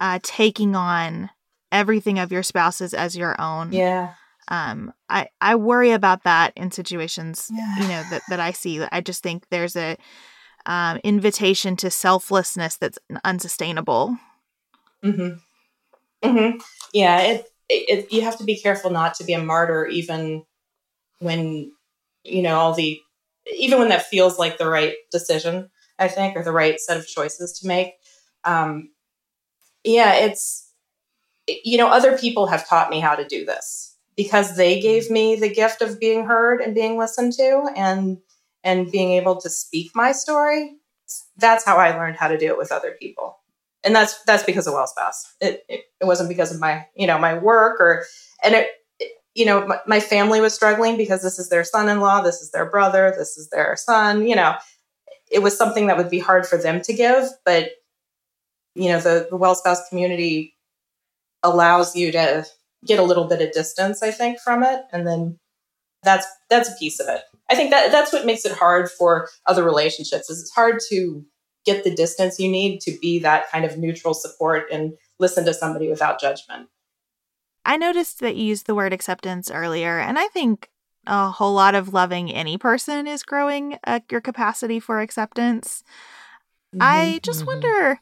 [0.00, 1.30] uh, taking on
[1.70, 3.72] everything of your spouse's as your own?
[3.72, 4.14] Yeah.
[4.48, 7.76] Um, I I worry about that in situations Yeah.
[7.76, 8.82] you know that that I see.
[8.90, 9.98] I just think there's a
[10.64, 14.16] um, invitation to selflessness that's unsustainable.
[15.02, 15.28] hmm
[16.24, 16.50] hmm
[16.94, 20.44] Yeah, it, it you have to be careful not to be a martyr, even
[21.20, 21.72] when
[22.24, 23.00] you know all the
[23.56, 25.70] even when that feels like the right decision.
[26.00, 27.94] I think, or the right set of choices to make.
[28.44, 28.90] Um,
[29.84, 30.72] yeah, it's
[31.64, 35.36] you know other people have taught me how to do this because they gave me
[35.36, 38.18] the gift of being heard and being listened to and
[38.64, 40.76] and being able to speak my story
[41.38, 43.38] that's how i learned how to do it with other people
[43.84, 47.06] and that's that's because of well spouse it, it, it wasn't because of my you
[47.06, 48.04] know my work or
[48.44, 48.68] and it-
[49.34, 52.68] you know my, my family was struggling because this is their son-in-law this is their
[52.68, 54.54] brother this is their son you know.
[55.30, 57.70] It was something that would be hard for them to give but
[58.74, 60.54] you know the, the well spouse community
[61.42, 62.46] allows you to
[62.86, 65.38] get a little bit of distance i think from it and then
[66.02, 67.22] that's that's a piece of it.
[67.50, 71.24] I think that that's what makes it hard for other relationships is it's hard to
[71.64, 75.54] get the distance you need to be that kind of neutral support and listen to
[75.54, 76.68] somebody without judgment
[77.68, 80.70] I noticed that you used the word acceptance earlier, and I think
[81.06, 85.84] a whole lot of loving any person is growing uh, your capacity for acceptance.
[86.80, 87.46] I just Mhm.
[87.46, 88.00] wonder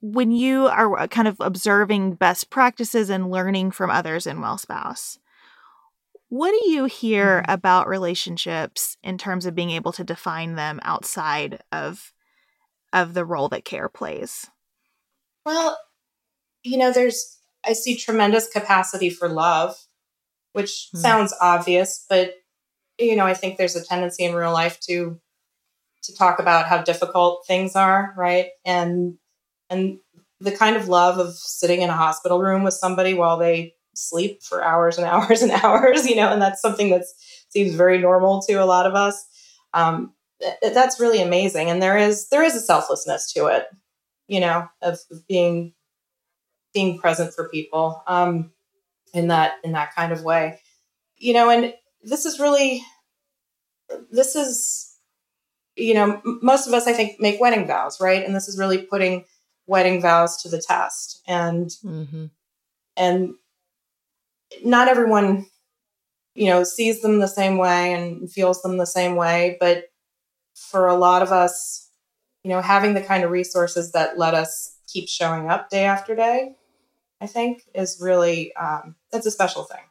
[0.00, 4.58] when you are uh, kind of observing best practices and learning from others in Well
[4.58, 5.18] Spouse,
[6.28, 11.62] what do you hear about relationships in terms of being able to define them outside
[11.72, 12.12] of
[12.92, 14.46] of the role that care plays?
[15.44, 15.76] Well,
[16.62, 17.37] you know, there's,
[17.68, 19.76] I see tremendous capacity for love,
[20.52, 20.98] which mm.
[20.98, 22.34] sounds obvious, but,
[22.98, 25.20] you know, I think there's a tendency in real life to,
[26.04, 28.48] to talk about how difficult things are, right?
[28.64, 29.18] And,
[29.68, 29.98] and
[30.40, 34.42] the kind of love of sitting in a hospital room with somebody while they sleep
[34.42, 37.04] for hours and hours and hours, you know, and that's something that
[37.50, 39.26] seems very normal to a lot of us.
[39.74, 43.66] Um, th- that's really amazing, and there is there is a selflessness to it,
[44.28, 45.74] you know, of, of being
[46.74, 48.52] being present for people um,
[49.14, 50.60] in that in that kind of way,
[51.16, 52.82] you know, and this is really
[54.10, 54.96] this is
[55.76, 58.58] you know m- most of us I think make wedding vows, right, and this is
[58.58, 59.24] really putting
[59.66, 61.22] wedding vows to the test.
[61.26, 62.26] And mm-hmm.
[62.96, 63.34] and
[64.64, 65.46] not everyone
[66.34, 69.84] you know sees them the same way and feels them the same way but
[70.54, 71.90] for a lot of us
[72.44, 76.14] you know having the kind of resources that let us keep showing up day after
[76.14, 76.54] day
[77.20, 79.82] i think is really um, it's a special thing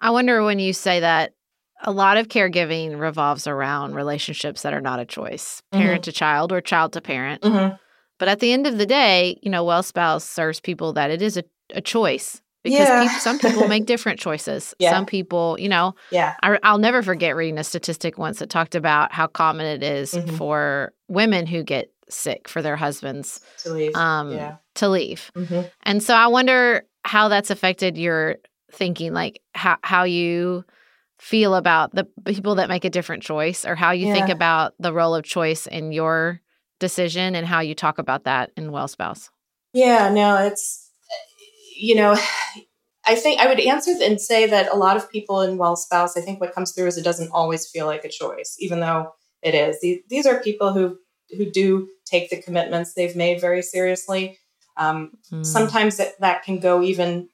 [0.00, 1.34] i wonder when you say that
[1.82, 6.10] a lot of caregiving revolves around relationships that are not a choice parent mm-hmm.
[6.10, 7.74] to child or child to parent mm-hmm.
[8.18, 11.22] but at the end of the day you know well spouse serves people that it
[11.22, 11.44] is a,
[11.74, 13.02] a choice because yeah.
[13.02, 14.74] people, some people make different choices.
[14.78, 14.90] Yeah.
[14.90, 16.34] Some people, you know, yeah.
[16.42, 20.12] I, will never forget reading a statistic once that talked about how common it is
[20.12, 20.36] mm-hmm.
[20.36, 23.94] for women who get sick for their husbands to leave.
[23.94, 24.56] Um, yeah.
[24.76, 25.30] To leave.
[25.34, 25.62] Mm-hmm.
[25.82, 28.36] And so I wonder how that's affected your
[28.72, 30.64] thinking, like how how you
[31.18, 34.14] feel about the people that make a different choice, or how you yeah.
[34.14, 36.40] think about the role of choice in your
[36.78, 39.30] decision, and how you talk about that in Well Spouse.
[39.72, 40.90] Yeah, no, it's
[41.78, 42.16] you know,
[43.06, 46.16] I think I would answer and say that a lot of people in Well Spouse,
[46.16, 49.12] I think what comes through is it doesn't always feel like a choice, even though
[49.42, 49.80] it is.
[49.80, 50.98] These, these are people who
[51.36, 54.38] who do take the commitments they've made very seriously.
[54.76, 55.44] Um, mm.
[55.44, 57.28] Sometimes that, that can go even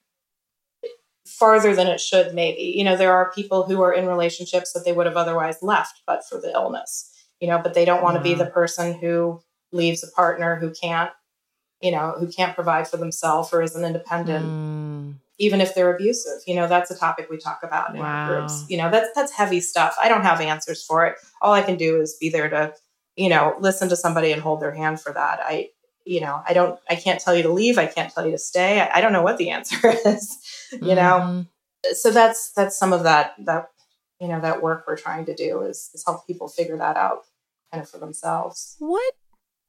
[1.26, 2.62] farther than it should, maybe.
[2.62, 6.00] You know, there are people who are in relationships that they would have otherwise left
[6.06, 9.40] but for the illness, you know, but they don't want to be the person who
[9.72, 11.10] leaves a partner who can't
[11.84, 15.14] you know, who can't provide for themselves or is an independent, mm.
[15.38, 16.40] even if they're abusive.
[16.46, 18.06] You know, that's a topic we talk about in wow.
[18.06, 18.64] our groups.
[18.70, 19.94] You know, that's that's heavy stuff.
[20.02, 21.16] I don't have answers for it.
[21.42, 22.72] All I can do is be there to,
[23.16, 25.40] you know, listen to somebody and hold their hand for that.
[25.42, 25.70] I,
[26.04, 27.78] you know, I don't, I can't tell you to leave.
[27.78, 28.80] I can't tell you to stay.
[28.80, 30.38] I, I don't know what the answer is.
[30.72, 30.96] you mm.
[30.96, 31.92] know, mm-hmm.
[31.92, 33.70] so that's that's some of that that
[34.20, 37.22] you know that work we're trying to do is is help people figure that out
[37.72, 38.76] kind of for themselves.
[38.78, 39.14] What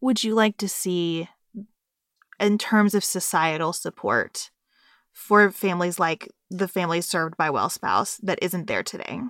[0.02, 1.30] would you like to see
[2.40, 4.52] in terms of societal support
[5.12, 9.22] for families like the families served by Well Spouse that isn't there today?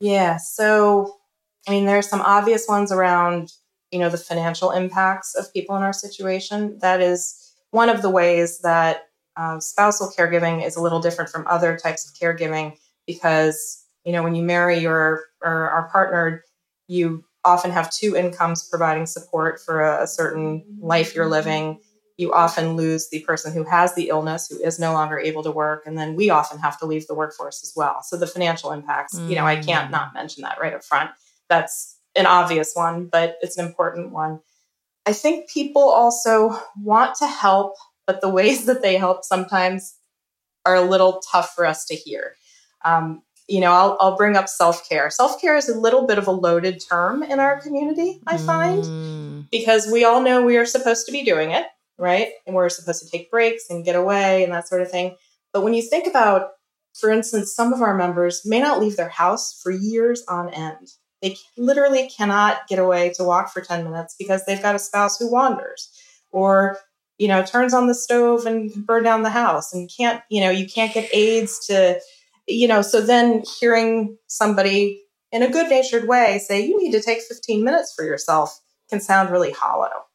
[0.00, 0.36] Yeah.
[0.38, 1.16] So,
[1.66, 3.52] I mean, there are some obvious ones around,
[3.90, 6.78] you know, the financial impacts of people in our situation.
[6.80, 11.46] That is one of the ways that uh, spousal caregiving is a little different from
[11.46, 16.42] other types of caregiving because, you know, when you marry your or are partnered,
[16.88, 21.80] you often have two incomes providing support for a, a certain life you're living
[22.16, 25.50] you often lose the person who has the illness who is no longer able to
[25.50, 28.72] work and then we often have to leave the workforce as well so the financial
[28.72, 29.28] impacts mm.
[29.28, 31.10] you know i can't not mention that right up front
[31.48, 34.40] that's an obvious one but it's an important one
[35.06, 37.74] i think people also want to help
[38.06, 39.96] but the ways that they help sometimes
[40.64, 42.34] are a little tough for us to hear
[42.84, 46.32] um, you know I'll, I'll bring up self-care self-care is a little bit of a
[46.32, 49.50] loaded term in our community i find mm.
[49.50, 51.66] because we all know we are supposed to be doing it
[51.98, 52.28] right?
[52.46, 55.16] And we're supposed to take breaks and get away and that sort of thing.
[55.52, 56.50] But when you think about,
[56.94, 60.88] for instance, some of our members may not leave their house for years on end.
[61.22, 65.18] They literally cannot get away to walk for 10 minutes because they've got a spouse
[65.18, 65.90] who wanders
[66.30, 66.78] or,
[67.18, 70.50] you know, turns on the stove and burn down the house and can't, you know,
[70.50, 71.98] you can't get aides to,
[72.46, 75.02] you know, so then hearing somebody
[75.32, 79.00] in a good natured way say, you need to take 15 minutes for yourself can
[79.00, 80.06] sound really hollow.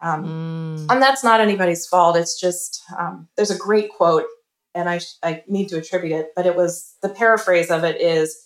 [0.00, 0.92] Um, mm.
[0.92, 2.16] And that's not anybody's fault.
[2.16, 4.26] It's just um, there's a great quote,
[4.74, 8.36] and I, I need to attribute it, but it was the paraphrase of it is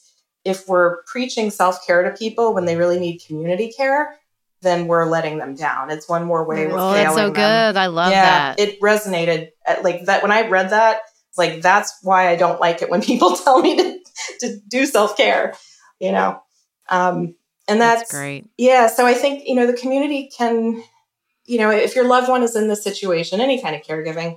[0.44, 4.16] if we're preaching self care to people when they really need community care,
[4.62, 5.90] then we're letting them down.
[5.90, 6.66] It's one more way.
[6.70, 7.32] Oh, that's so them.
[7.32, 7.76] good.
[7.76, 8.60] I love yeah, that.
[8.60, 11.00] It resonated at, like that when I read that.
[11.28, 13.98] It's like that's why I don't like it when people tell me to
[14.40, 15.54] to do self care.
[15.98, 16.42] You know,
[16.88, 17.34] um,
[17.68, 18.48] and that's, that's great.
[18.56, 18.86] Yeah.
[18.88, 20.82] So I think you know the community can
[21.50, 24.36] you know, if your loved one is in this situation, any kind of caregiving,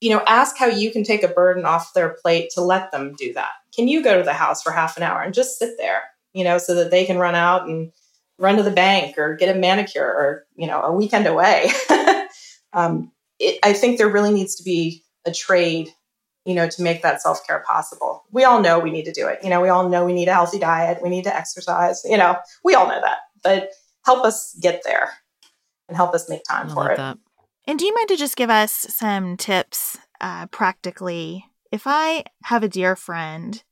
[0.00, 3.14] you know, ask how you can take a burden off their plate to let them
[3.16, 3.50] do that.
[3.74, 6.42] Can you go to the house for half an hour and just sit there, you
[6.42, 7.92] know, so that they can run out and
[8.38, 11.70] run to the bank or get a manicure or, you know, a weekend away.
[12.72, 15.90] um, it, I think there really needs to be a trade,
[16.46, 18.24] you know, to make that self care possible.
[18.32, 19.40] We all know we need to do it.
[19.42, 22.16] You know, we all know we need a healthy diet, we need to exercise, you
[22.16, 23.70] know, we all know that, but
[24.06, 25.10] help us get there
[25.88, 26.96] and help us make time I for it.
[26.96, 27.18] that.
[27.70, 31.46] And do you mind to just give us some tips uh, practically?
[31.70, 33.62] If I have a dear friend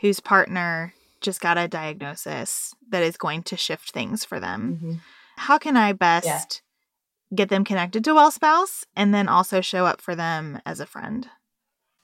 [0.00, 5.00] whose partner just got a diagnosis that is going to shift things for them, Mhm.
[5.36, 6.62] how can I best
[7.34, 10.86] get them connected to Well Spouse and then also show up for them as a
[10.86, 11.28] friend?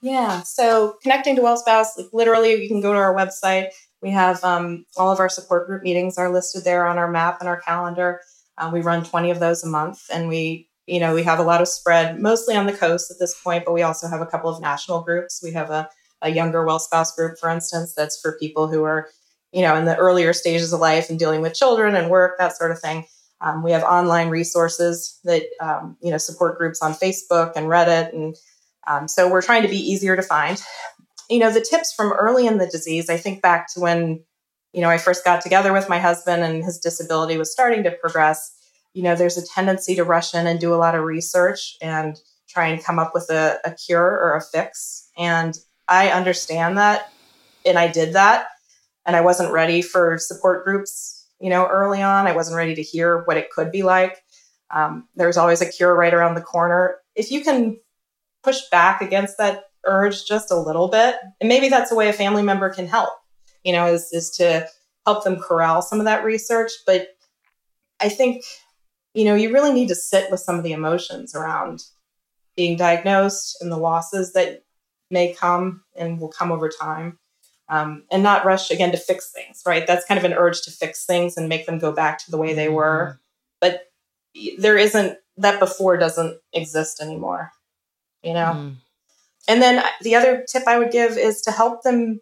[0.01, 0.43] Yeah.
[0.43, 3.69] So connecting to Well Spouse, like literally, you can go to our website.
[4.03, 7.37] We have um, all of our support group meetings are listed there on our map
[7.39, 8.21] and our calendar.
[8.55, 11.43] Uh, we run 20 of those a month, and we, you know, we have a
[11.43, 14.25] lot of spread, mostly on the coast at this point, but we also have a
[14.25, 15.41] couple of national groups.
[15.43, 15.89] We have a,
[16.21, 19.09] a younger Well Spouse group, for instance, that's for people who are,
[19.51, 22.57] you know, in the earlier stages of life and dealing with children and work, that
[22.57, 23.05] sort of thing.
[23.41, 28.13] Um, we have online resources that, um, you know, support groups on Facebook and Reddit
[28.13, 28.35] and
[28.89, 30.61] um, so we're trying to be easier to find.
[31.29, 34.23] You know, the tips from early in the disease, I think back to when,
[34.73, 37.91] you know, I first got together with my husband and his disability was starting to
[37.91, 38.51] progress.
[38.93, 42.17] You know, there's a tendency to rush in and do a lot of research and
[42.47, 45.09] try and come up with a, a cure or a fix.
[45.17, 45.55] And
[45.87, 47.11] I understand that.
[47.65, 48.47] And I did that.
[49.05, 52.27] And I wasn't ready for support groups, you know, early on.
[52.27, 54.17] I wasn't ready to hear what it could be like.
[54.71, 56.97] Um, there's always a cure right around the corner.
[57.15, 57.79] If you can
[58.43, 62.13] push back against that urge just a little bit and maybe that's a way a
[62.13, 63.09] family member can help
[63.63, 64.67] you know is is to
[65.05, 67.07] help them corral some of that research but
[67.99, 68.43] i think
[69.13, 71.83] you know you really need to sit with some of the emotions around
[72.55, 74.63] being diagnosed and the losses that
[75.11, 77.17] may come and will come over time
[77.69, 79.87] um, and not rush again to fix things right?
[79.87, 82.37] That's kind of an urge to fix things and make them go back to the
[82.37, 83.19] way they were.
[83.61, 83.89] But
[84.57, 87.51] there isn't that before doesn't exist anymore
[88.23, 88.53] you know?
[88.53, 88.75] Mm.
[89.47, 92.19] and then the other tip i would give is to help them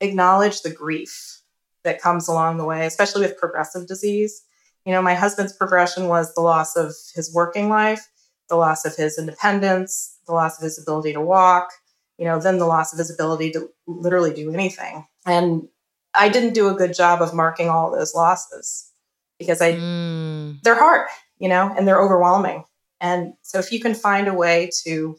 [0.00, 1.40] acknowledge the grief
[1.84, 4.42] that comes along the way especially with progressive disease
[4.86, 8.08] you know my husband's progression was the loss of his working life
[8.48, 11.70] the loss of his independence the loss of his ability to walk
[12.18, 15.68] you know then the loss of his ability to literally do anything and
[16.14, 18.90] i didn't do a good job of marking all those losses
[19.38, 20.62] because i Mm.
[20.62, 21.08] they're hard,
[21.38, 22.64] you know, and they're overwhelming.
[23.00, 25.18] And so if you can find a way to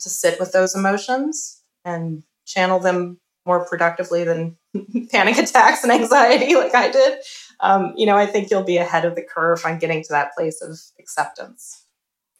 [0.00, 4.56] to sit with those emotions and channel them more productively than
[5.10, 7.18] panic attacks and anxiety like I did,
[7.60, 10.34] um, you know, I think you'll be ahead of the curve on getting to that
[10.34, 11.84] place of acceptance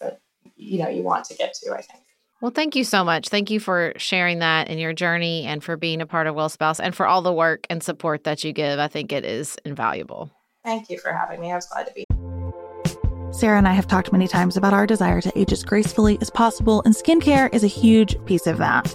[0.01, 0.21] that
[0.57, 2.03] you know you want to get to, I think.
[2.41, 3.29] Well, thank you so much.
[3.29, 6.51] Thank you for sharing that in your journey and for being a part of Well
[6.51, 8.79] Spouse and for all the work and support that you give.
[8.79, 10.31] I think it is invaluable.
[10.63, 11.51] Thank you for having me.
[11.51, 12.05] I was glad to be
[13.33, 16.31] Sarah and I have talked many times about our desire to age as gracefully as
[16.31, 18.95] possible, and skincare is a huge piece of that.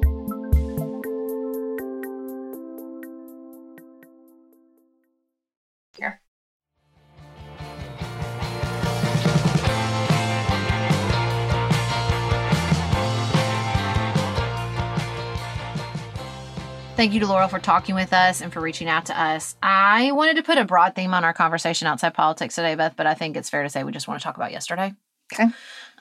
[17.01, 19.55] Thank you to Laurel for talking with us and for reaching out to us.
[19.63, 23.07] I wanted to put a broad theme on our conversation outside politics today, Beth, but
[23.07, 24.93] I think it's fair to say we just want to talk about yesterday.
[25.33, 25.47] Okay.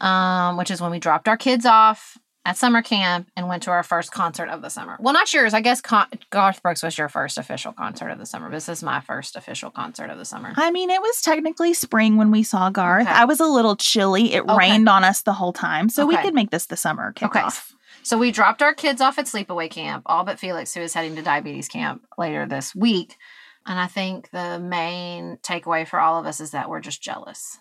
[0.03, 3.71] Um, which is when we dropped our kids off at summer camp and went to
[3.71, 4.99] our first concert of the summer.
[5.01, 5.55] Well, not yours.
[5.55, 8.51] I guess Con- Garth Brooks was your first official concert of the summer.
[8.51, 10.53] This is my first official concert of the summer.
[10.55, 13.07] I mean, it was technically spring when we saw Garth.
[13.07, 13.11] Okay.
[13.11, 14.35] I was a little chilly.
[14.35, 14.55] It Okay.
[14.55, 17.73] rained on us the whole time, so we could make this the summer kickoff.
[18.03, 21.17] So we dropped our kids off at sleepaway camp, all but Felix, who is heading
[21.17, 23.17] to diabetes camp later this week.
[23.67, 27.59] And I think the main takeaway for all of us is that we're just jealous.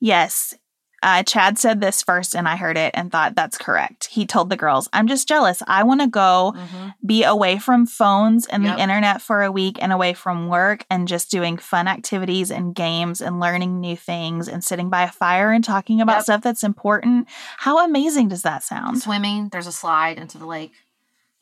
[0.00, 0.54] Yes.
[1.02, 4.06] Uh, Chad said this first, and I heard it and thought that's correct.
[4.06, 5.62] He told the girls, I'm just jealous.
[5.68, 6.94] I want to go Mhm.
[7.06, 8.76] be away from phones and Yep.
[8.76, 12.74] the internet for a week and away from work and just doing fun activities and
[12.74, 16.22] games and learning new things and sitting by a fire and talking about Yep.
[16.24, 17.28] stuff that's important.
[17.58, 19.00] How amazing does that sound?
[19.00, 20.72] Swimming, there's a slide into the lake.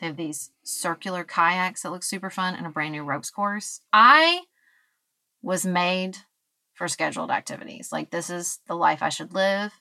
[0.00, 3.80] They have these circular kayaks that look super fun and a brand new ropes course.
[3.90, 4.40] I
[5.40, 6.18] was made
[6.76, 7.90] for scheduled activities.
[7.90, 9.72] Like, this is the life I should live.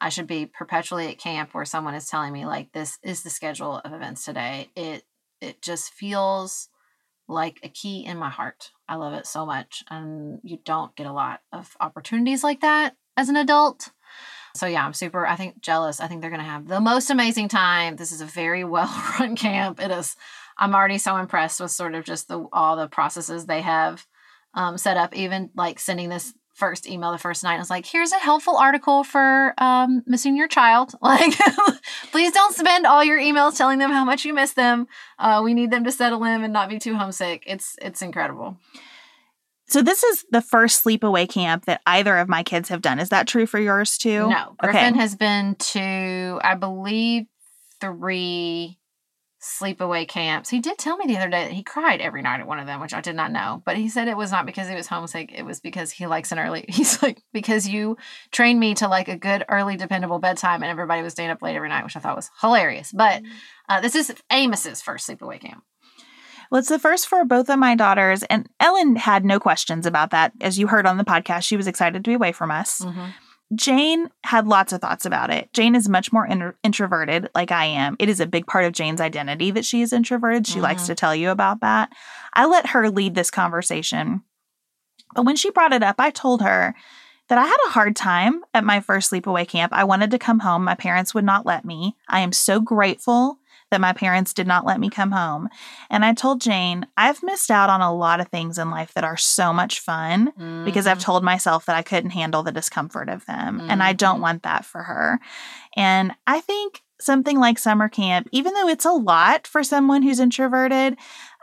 [0.00, 3.30] I should be perpetually at camp where someone is telling me, like, this is the
[3.30, 4.68] schedule of events today.
[4.76, 5.04] It
[5.40, 6.68] it just feels
[7.28, 8.72] like a key in my heart.
[8.88, 9.82] I love it so much.
[9.90, 13.90] And you don't get a lot of opportunities like that as an adult.
[14.56, 16.00] So yeah, I'm super I think jealous.
[16.00, 17.96] I think they're going to have the most amazing time.
[17.96, 19.80] This is a very well run camp.
[19.80, 20.16] It is
[20.58, 24.06] I'm already so impressed with sort of just the all the processes they have
[24.54, 27.56] um, set up even like sending this first email the first night.
[27.56, 30.94] I was like, here's a helpful article for um, missing your child.
[31.02, 31.34] Like,
[32.12, 34.86] please don't spend all your emails telling them how much you miss them.
[35.18, 37.44] Uh, we need them to settle in and not be too homesick.
[37.46, 38.56] It's it's incredible.
[39.66, 42.98] So, this is the first sleepaway camp that either of my kids have done.
[42.98, 44.28] Is that true for yours too?
[44.28, 47.26] No, Griffin has been to, I believe,
[47.80, 48.78] three
[49.44, 50.48] sleepaway camps.
[50.48, 52.66] He did tell me the other day that he cried every night at one of
[52.66, 53.62] them, which I did not know.
[53.64, 55.32] But he said it was not because he was homesick.
[55.32, 56.64] It was because he likes an early.
[56.68, 57.96] He's like because you
[58.32, 61.56] trained me to like a good early dependable bedtime, and everybody was staying up late
[61.56, 62.90] every night, which I thought was hilarious.
[62.92, 63.22] But
[63.68, 65.62] uh, this is Amos's first sleepaway camp.
[66.50, 70.10] Well, it's the first for both of my daughters, and Ellen had no questions about
[70.10, 70.32] that.
[70.40, 72.80] As you heard on the podcast, she was excited to be away from us.
[72.80, 73.06] Mm-hmm.
[73.54, 75.52] Jane had lots of thoughts about it.
[75.52, 76.28] Jane is much more
[76.62, 77.96] introverted, like I am.
[77.98, 80.46] It is a big part of Jane's identity that she is introverted.
[80.46, 80.86] She likes Mhm.
[80.86, 81.92] to tell you about that.
[82.32, 84.22] I let her lead this conversation.
[85.14, 86.74] But when she brought it up, I told her
[87.28, 89.72] that I had a hard time at my first sleepaway camp.
[89.72, 90.64] I wanted to come home.
[90.64, 91.96] My parents would not let me.
[92.08, 93.38] I am so grateful
[93.70, 95.48] that my parents did not let me come home.
[95.90, 99.04] And I told Jane, I've missed out on a lot of things in life that
[99.04, 100.26] are so much fun
[100.64, 100.88] because Mm-hmm.
[100.88, 103.62] I've told myself that I couldn't handle the discomfort of them.
[103.68, 104.22] And I don't Mhm.
[104.22, 105.20] want that for her.
[105.76, 110.20] And I think something like summer camp, even though it's a lot for someone who's
[110.20, 110.96] introverted,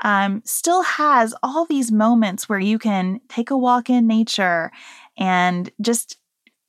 [0.03, 4.71] um, still has all these moments where you can take a walk in nature
[5.17, 6.17] and just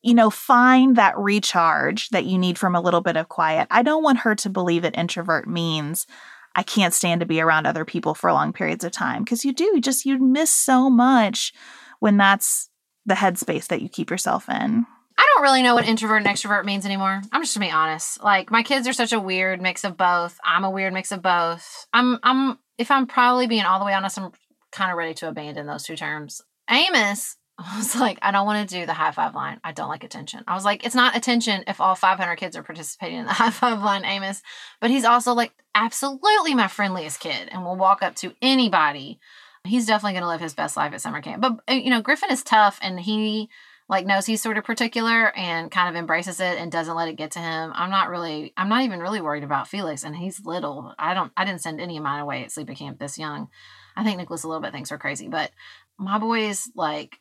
[0.03, 3.69] you know, find that recharge that you need from a little bit of quiet.
[3.71, 6.07] I don't want her to believe that introvert means
[6.55, 9.53] I can't stand to be around other people for long periods of time because you
[9.53, 11.53] do just you miss so much
[12.01, 12.69] when that's
[13.07, 14.87] the headspace that you keep yourself in.
[15.19, 17.23] I don't really know what introvert and extrovert means anymore.
[17.31, 18.23] I'm just gonna be honest.
[18.23, 20.39] Like my kids are such a weird mix of both.
[20.45, 21.87] I'm a weird mix of both.
[21.93, 24.33] I'm I'm if I'm probably being all the way honest, I'm
[24.73, 26.43] kind of ready to abandon those two terms.
[26.69, 27.37] Amos
[27.77, 29.61] was like, I don't want to do the high five line.
[29.63, 30.43] I don't like attention.
[30.47, 33.51] I was like, it's not attention if all 500 kids are participating in the high
[33.51, 34.43] five line, Amos.
[34.81, 39.19] But he's also like absolutely my friendliest kid and will walk up to anybody.
[39.65, 41.43] He's definitely going to live his best life at summer camp.
[41.43, 43.49] But, uh, you know, Griffin is tough and he
[43.89, 47.17] like knows he's sort of particular and kind of embraces it and doesn't let it
[47.17, 47.73] get to him.
[47.75, 50.95] I'm not really, I'm not even really worried about Felix and he's little.
[50.99, 53.49] I don't, I didn't send any of mine away at sleepy camp this young.
[53.95, 55.51] I think Nicholas a little bit thinks we're crazy, but
[55.99, 57.19] my boys like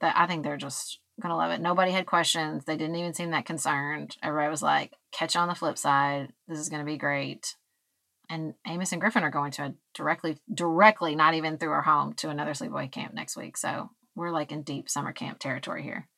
[0.00, 0.16] that.
[0.16, 1.60] I think they're just gonna love it.
[1.60, 2.64] Nobody had questions.
[2.64, 4.16] They didn't even seem that concerned.
[4.22, 6.32] Everybody was like, "Catch on the flip side.
[6.48, 7.56] This is gonna be great."
[8.28, 12.14] And Amos and Griffin are going to a directly, directly, not even through our home,
[12.14, 13.56] to another sleepaway camp next week.
[13.56, 16.08] So we're like in deep summer camp territory here.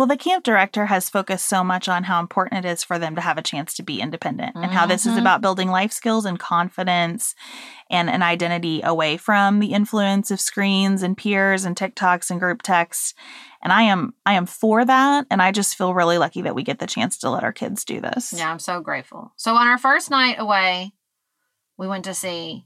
[0.00, 3.14] Well, the camp director has focused so much on how important it is for them
[3.16, 4.64] to have a chance to be independent mm-hmm.
[4.64, 5.20] and how this is Mm-hmm.
[5.20, 7.34] about building life skills and confidence
[7.90, 12.62] and an identity away from the influence of screens and peers and TikToks and group
[12.62, 13.12] texts.
[13.62, 16.62] And I am I am for that and I just feel really lucky that we
[16.62, 18.32] get the chance to let our kids do this.
[18.32, 19.34] Yeah, I'm so grateful.
[19.36, 20.92] So on our first night away,
[21.76, 22.64] we went to see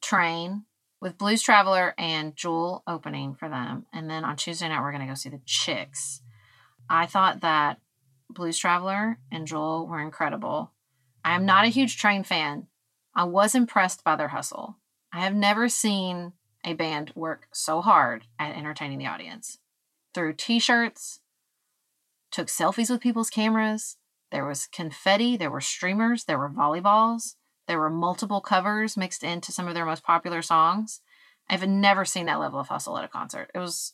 [0.00, 0.64] Train
[1.06, 3.86] with Blues Traveler and Jewel opening for them.
[3.92, 6.20] And then on Tuesday night, we're going to go see the Chicks.
[6.90, 7.78] I thought that
[8.28, 10.72] Blues Traveler and Jewel were incredible.
[11.24, 12.66] I am not a huge Train fan.
[13.14, 14.78] I was impressed by their hustle.
[15.12, 16.32] I have never seen
[16.64, 19.58] a band work so hard at entertaining the audience.
[20.12, 21.20] Through t shirts,
[22.32, 23.96] took selfies with people's cameras.
[24.32, 27.36] There was confetti, there were streamers, there were volleyballs,
[27.68, 31.00] there were multiple covers mixed into some of their most popular songs.
[31.48, 33.50] I've never seen that level of hustle at a concert.
[33.54, 33.92] It was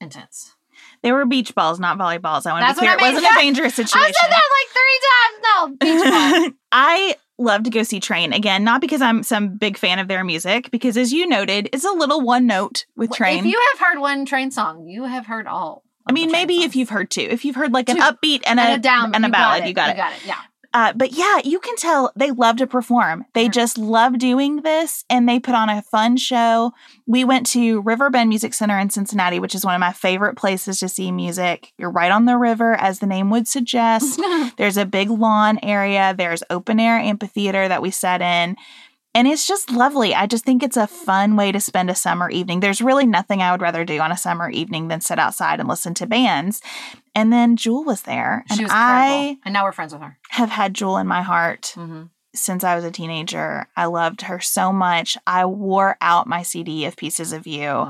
[0.00, 0.54] intense.
[1.02, 2.46] They were beach balls, not volleyballs.
[2.46, 2.90] I want to be clear.
[2.90, 3.14] I It mean.
[3.14, 4.00] wasn't a dangerous situation.
[4.06, 6.10] I said that like three times.
[6.10, 6.58] No, beach ball.
[6.72, 10.22] I love to go see Train again, not because I'm some big fan of their
[10.24, 13.40] music, because as you noted, it's a little one note with Train.
[13.40, 15.82] If you have heard one train song, you have heard all.
[16.06, 18.02] I mean, maybe if you've heard two, if you've heard like an Two.
[18.02, 19.92] upbeat and, and a, a down and a you ballad, got it, you got it.
[19.92, 20.18] You got it.
[20.26, 20.40] Yeah.
[20.74, 23.24] Uh, but yeah, you can tell they love to perform.
[23.32, 23.52] They Sure.
[23.52, 26.72] just love doing this and they put on a fun show.
[27.06, 30.78] We went to Riverbend Music Center in Cincinnati, which is one of my favorite places
[30.80, 31.72] to see music.
[31.78, 34.20] You're right on the river, as the name would suggest.
[34.58, 38.56] There's a big lawn area, there's open air amphitheater that we sat in.
[39.18, 40.14] And it's just lovely.
[40.14, 42.60] I just think it's a fun way to spend a summer evening.
[42.60, 45.68] There's really nothing I would rather do on a summer evening than sit outside and
[45.68, 46.60] listen to bands.
[47.16, 48.44] And then Jewel was there.
[48.48, 49.40] She and was I incredible.
[49.44, 50.16] And now we're friends with her.
[50.30, 52.02] have had Jewel in my heart Mm-hmm.
[52.34, 53.66] since I was a teenager.
[53.76, 55.18] I loved her so much.
[55.26, 57.88] I wore out my CD of Pieces of You.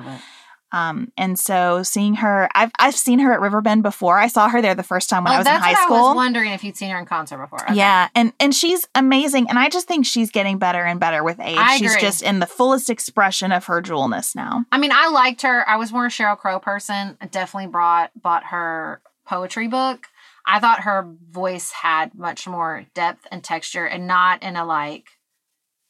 [0.71, 4.19] Um, and so seeing her, I've I've seen her at Riverbend before.
[4.19, 5.85] I saw her there the first time when I was in Oh, high what I
[5.85, 5.97] school.
[6.09, 7.63] was wondering if you'd seen her in concert before.
[7.65, 7.75] Okay.
[7.75, 11.41] Yeah, and and she's amazing, and I just think she's getting better and better with
[11.41, 11.57] age.
[11.59, 12.03] I she's agree.
[12.03, 14.67] just in the fullest expression of her jewelness now.
[14.71, 15.67] I mean, I liked her.
[15.67, 17.17] I was more a Sheryl Crow person.
[17.21, 20.07] I definitely brought bought her poetry book.
[20.47, 25.07] I thought her voice had much more depth and texture and not in a like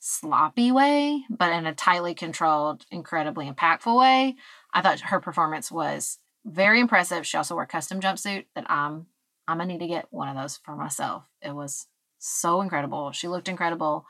[0.00, 4.36] sloppy way, but in a tightly controlled, incredibly impactful way.
[4.72, 7.26] I thought her performance was very impressive.
[7.26, 9.06] She also wore a custom jumpsuit that I'm
[9.46, 11.24] I'm gonna need to get one of those for myself.
[11.42, 11.86] It was
[12.20, 13.12] so incredible.
[13.12, 14.04] She looked incredible.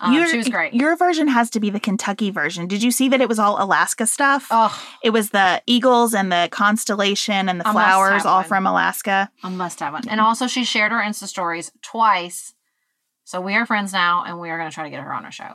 [0.00, 0.74] Um, Your- she was great.
[0.74, 2.66] Your version has to be the Kentucky version.
[2.68, 4.48] Did you see that it was all Alaska stuff?
[4.50, 8.44] Oh, It was the eagles and the constellation and the I flowers all one.
[8.44, 9.30] from Alaska.
[9.42, 10.06] I must have one.
[10.08, 12.52] And also, she shared her Insta stories twice.
[13.24, 15.24] So we are friends now, and we are going to try to get her on
[15.24, 15.54] our show.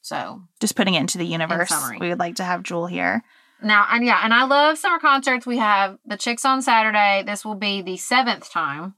[0.00, 1.68] So Just putting it into the universe.
[1.68, 1.98] summary.
[2.00, 3.22] We would like to have Jewel here.
[3.62, 5.46] Now, and yeah, and I love summer concerts.
[5.46, 7.22] We have the Chicks on Saturday.
[7.24, 8.94] This will be the seventh time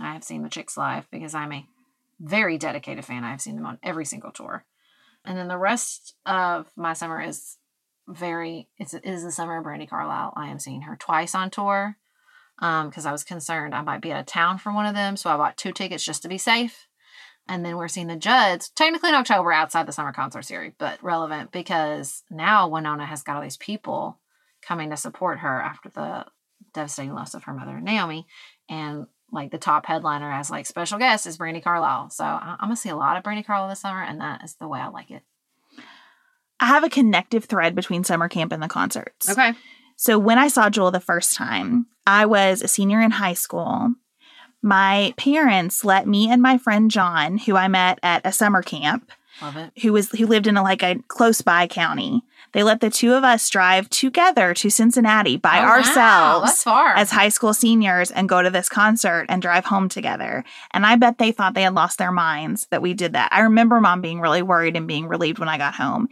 [0.00, 1.66] I have seen the Chicks live because I'm a
[2.20, 3.24] very dedicated fan.
[3.24, 4.64] I have seen them on every single tour.
[5.24, 7.58] And then the rest of my summer is
[8.06, 10.32] very it's it is the summer of Brandi Carlile.
[10.34, 11.96] I am seeing her twice on tour.
[12.60, 15.16] Um, because I was concerned I might be out of town for one of them.
[15.16, 16.87] So I bought two tickets just to be safe.
[17.48, 21.02] And then we're seeing the Judds, technically in October outside the summer concert series, but
[21.02, 24.18] relevant because now Wynonna has got all these people
[24.60, 26.26] coming to support her after the
[26.74, 28.26] devastating loss of her mother, Naomi.
[28.68, 32.10] And like the top headliner as like special guest is Brandi Carlile.
[32.10, 34.54] So I- I'm gonna see a lot of Brandi Carlile this summer, and that is
[34.56, 35.22] the way I like it.
[36.60, 39.30] I have a connective thread between summer camp and the concerts.
[39.30, 39.52] Okay.
[39.96, 43.94] So when I saw Jewel the first time, I was a senior in high school.
[44.62, 49.10] My parents let me and my friend John, who I met at a summer camp,
[49.40, 49.70] Love it.
[49.82, 52.22] who was who lived in a, like a close by county.
[52.52, 56.96] They let the two of us drive together to Cincinnati by Oh, ourselves far.
[56.96, 60.44] as high school seniors and go to this concert and drive home together.
[60.72, 63.28] And I bet they thought they had lost their minds that we did that.
[63.32, 66.08] I remember mom being really worried and being relieved when I got home.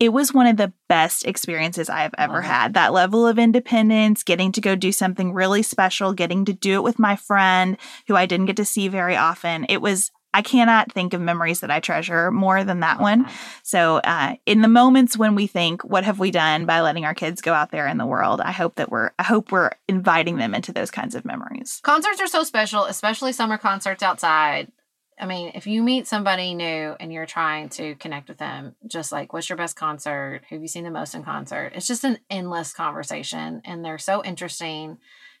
[0.00, 2.72] It was one of the best experiences I have ever had.
[2.72, 6.82] That level of independence, getting to go do something really special, getting to do it
[6.82, 7.76] with my friend
[8.08, 9.66] who I didn't get to see very often.
[9.68, 13.26] It was, I cannot think of memories that I treasure more than that one.
[13.62, 17.14] So, uh, in the moments when we think, "What have we done by letting our
[17.14, 20.38] kids go out there in the world?" I hope that we're, I hope we're inviting
[20.38, 21.80] them into those kinds of memories.
[21.82, 24.72] Concerts are so special, especially summer concerts outside.
[25.20, 29.12] I mean, if you meet somebody new and you're trying to connect with them, just
[29.12, 30.40] like, what's your best concert?
[30.48, 31.72] Who have you seen the most in concert?
[31.74, 33.60] It's just an endless conversation.
[33.66, 34.96] And they're so interesting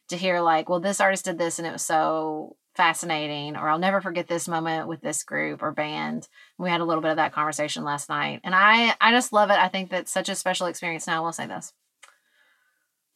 [0.08, 3.78] to hear, like, well, this artist did this and it was so fascinating, or I'll
[3.78, 6.28] never forget this moment with this group or band.
[6.58, 8.40] We had a little bit of that conversation last night.
[8.44, 9.58] And I, I just love it.
[9.58, 11.06] I think that's such a special experience.
[11.06, 11.72] Now, I will say this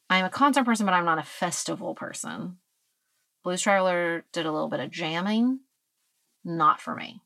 [0.08, 2.56] I'm a concert person, but I'm not a festival person.
[3.42, 5.60] Blues Traveler did a little bit of jamming.
[6.44, 7.20] Not for me.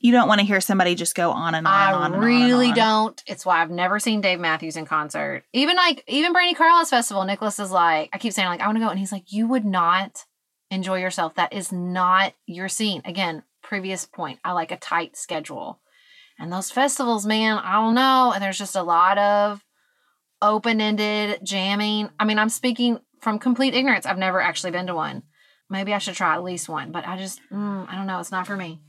[0.00, 2.04] You don't want to hear somebody just go on and on I and on.
[2.04, 2.74] and on and really on.
[2.74, 3.22] don't.
[3.26, 5.44] It's why I've never seen Dave Matthews in concert.
[5.52, 8.76] Even like even Brandi Carlile's festival, Nicholas is like, I keep saying like I want
[8.76, 10.24] to go, and he's like, you would not
[10.70, 11.36] enjoy yourself.
[11.36, 13.00] That is not your scene.
[13.04, 14.40] Again, previous point.
[14.44, 15.80] I like a tight schedule,
[16.38, 18.32] and those festivals, man, I don't know.
[18.34, 19.64] And there's just a lot of
[20.42, 22.10] open ended jamming.
[22.20, 24.04] I mean, I'm speaking from complete ignorance.
[24.04, 25.22] I've never actually been to one.
[25.70, 28.20] Maybe I should try at least one, but I just, mm, I don't know.
[28.20, 28.80] It's not for me.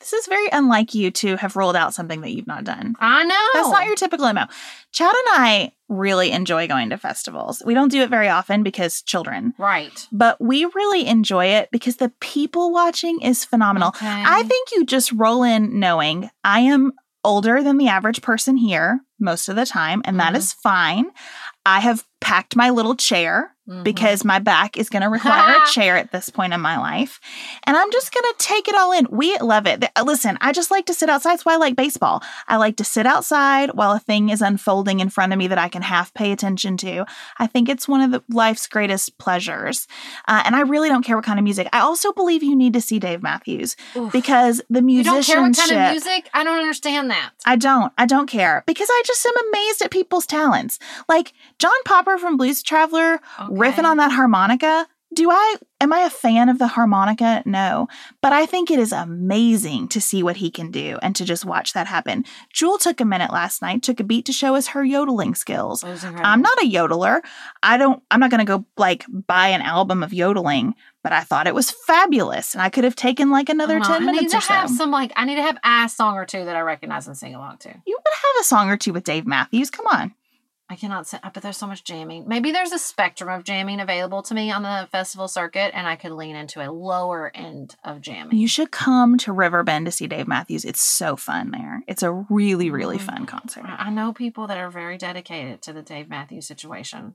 [0.00, 2.94] This is very unlike you to have rolled out something that you've not done.
[3.00, 3.48] I know.
[3.54, 4.44] That's not your typical MO.
[4.92, 7.62] Chad and I really enjoy going to festivals.
[7.66, 10.06] We don't do it very often because children, right.
[10.12, 13.88] but we really enjoy it because the people watching is phenomenal.
[13.88, 14.06] Okay.
[14.06, 16.92] I think you just roll in knowing I am
[17.24, 20.36] older than the average person here most of the time, and that Mhm.
[20.36, 21.10] is fine.
[21.66, 23.84] I have packed my little chair Mhm.
[23.84, 27.20] because my back is going to require a chair at this point in my life.
[27.66, 29.06] And I'm just going to take it all in.
[29.10, 29.84] We love it.
[30.02, 31.32] Listen, I just like to sit outside.
[31.32, 32.22] That's why I like baseball.
[32.48, 35.58] I like to sit outside while a thing is unfolding in front of me that
[35.58, 37.04] I can half pay attention to.
[37.38, 39.86] I think it's one of the life's greatest pleasures.
[40.26, 41.68] Uh, and I really don't care what kind of music.
[41.70, 44.10] I also believe you need to see Dave Matthews Oof.
[44.12, 45.26] because the you don't musicianship.
[45.28, 46.30] care what kind of music?
[46.32, 47.32] I don't understand that.
[47.44, 47.92] I don't.
[47.98, 50.78] I don't care because I just am amazed at people's talents.
[51.06, 54.86] Like John Popper from Blues Traveler riffing on that harmonica.
[55.14, 57.42] Do I am I a fan of the harmonica?
[57.46, 57.88] No.
[58.20, 61.46] But I think it is amazing to see what he can do and to just
[61.46, 62.26] watch that happen.
[62.52, 65.82] Jewel took a minute last night, took a beat to show us her yodeling skills.
[65.82, 66.26] It was incredible.
[66.30, 67.20] I'm not a yodeler.
[67.62, 71.20] I don't I'm not going to go like buy an album of yodeling, but I
[71.22, 73.86] thought it was fabulous and I could have taken like another know.
[73.86, 74.52] 10 I need minutes to or so.
[74.52, 77.16] have some like I need to have a song or two that I recognize and
[77.16, 77.68] sing along to.
[77.70, 79.70] you would have a song or two with Dave Matthews.
[79.70, 80.14] Come on.
[80.70, 82.28] I cannot say, but there's so much jamming.
[82.28, 85.96] Maybe there's a spectrum of jamming available to me on the festival circuit, and I
[85.96, 88.36] could lean into a lower end of jamming.
[88.36, 90.66] You should come to Riverbend to see Dave Matthews.
[90.66, 91.82] It's so fun there.
[91.88, 93.06] It's a really, really mm-hmm.
[93.06, 93.64] fun concert.
[93.64, 97.14] I I know people that are very dedicated to the Dave Matthews situation.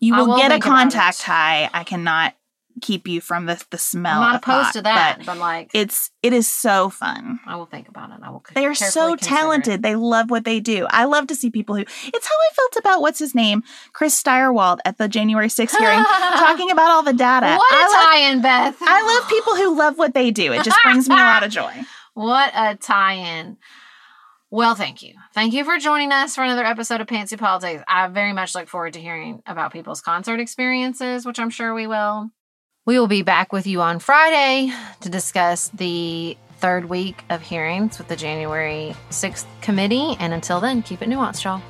[0.00, 1.68] You will will get a contact high.
[1.74, 2.34] I cannot
[2.78, 4.20] keep you from the the smell.
[4.20, 7.40] I'm not opposed pot, to that, but but, like it's it is so fun.
[7.46, 8.18] I will think about it.
[8.22, 8.44] I will.
[8.54, 9.20] They are so consider it.
[9.20, 9.82] talented.
[9.82, 10.86] They love what they do.
[10.90, 11.82] I love to see people who.
[11.82, 13.62] It's how I felt about what's his name,
[13.92, 17.56] Chris Stirewalt at the January 6th hearing, talking about all the data.
[17.56, 18.76] What a I love, tie-in, Beth!
[18.80, 20.52] I love people who love what they do.
[20.52, 21.72] It just brings me a lot of joy.
[22.14, 23.58] What a tie-in.
[24.50, 25.14] Well, thank you.
[25.34, 27.84] Thank you for joining us for another episode of Pantsuit Politics.
[27.86, 31.86] I very much look forward to hearing about people's concert experiences, which I'm sure we
[31.86, 32.30] will.
[32.88, 34.72] We will be back with you on Friday
[35.02, 40.16] to discuss the third week of hearings with the January 6th committee.
[40.18, 41.60] And until then, keep it nuanced, y'all.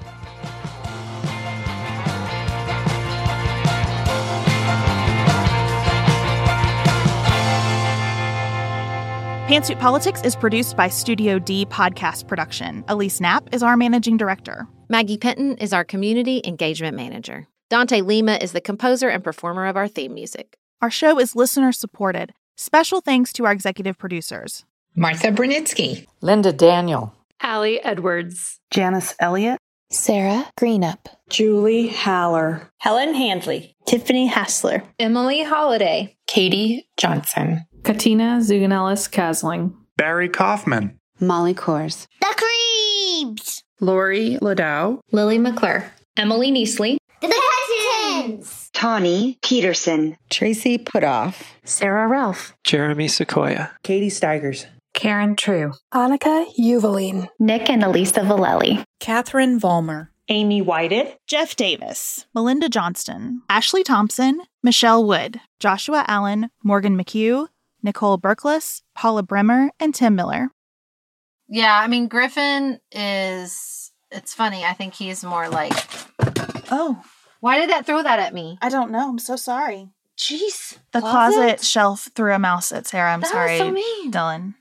[9.49, 12.85] Pantsuit Politics is produced by Studio D Podcast Production.
[12.87, 14.69] Elise Knapp is our managing director.
[14.89, 17.49] Maggie Penton is our community engagement manager.
[17.71, 20.57] Dante Lima is the composer and performer of our theme music.
[20.81, 22.33] Our show is listener supported.
[22.57, 24.65] Special thanks to our executive producers.
[24.95, 26.07] Martha Brunitsky.
[26.21, 27.15] Linda Daniel.
[27.41, 28.61] Allie Edwards.
[28.71, 29.59] Janice Elliott,
[29.91, 39.75] Sarah Greenup, Julie Haller, Helen Handley, Tiffany Hassler, Emily Holiday, Katie Johnson, Katina Zuganellis Kasling,
[39.97, 46.99] Barry Kaufman, Molly Kors, The Creeps, Lori Ladow, Lily McClure, Emily Neasley,
[48.29, 57.29] The Tawny Peterson, Tracy Putoff, Sarah Ralph, Jeremy Sequoia, Katie Steigers, Karen True, Annika Uvaline,
[57.39, 65.07] Nick and Elisa Valelli, Catherine Vollmer, Amy Whited, Jeff Davis, Melinda Johnston, Ashley Thompson, Michelle
[65.07, 67.49] Wood, Joshua Allen, Morgan McHugh,
[67.83, 70.51] Nicole Berkless, Paula Bremer, and Tim Miller.
[71.49, 74.65] Yeah, I mean Griffin is it's funny.
[74.65, 75.73] I think he's more like
[76.71, 77.03] Oh,
[77.41, 78.59] why did that throw that at me?
[78.61, 79.09] I don't know.
[79.09, 79.89] I'm so sorry.
[80.17, 80.79] Jeez.
[80.93, 83.13] The closet, closet shelf threw a mouse at Sarah.
[83.13, 84.11] I'm that sorry, so mean.
[84.11, 84.55] Dylan.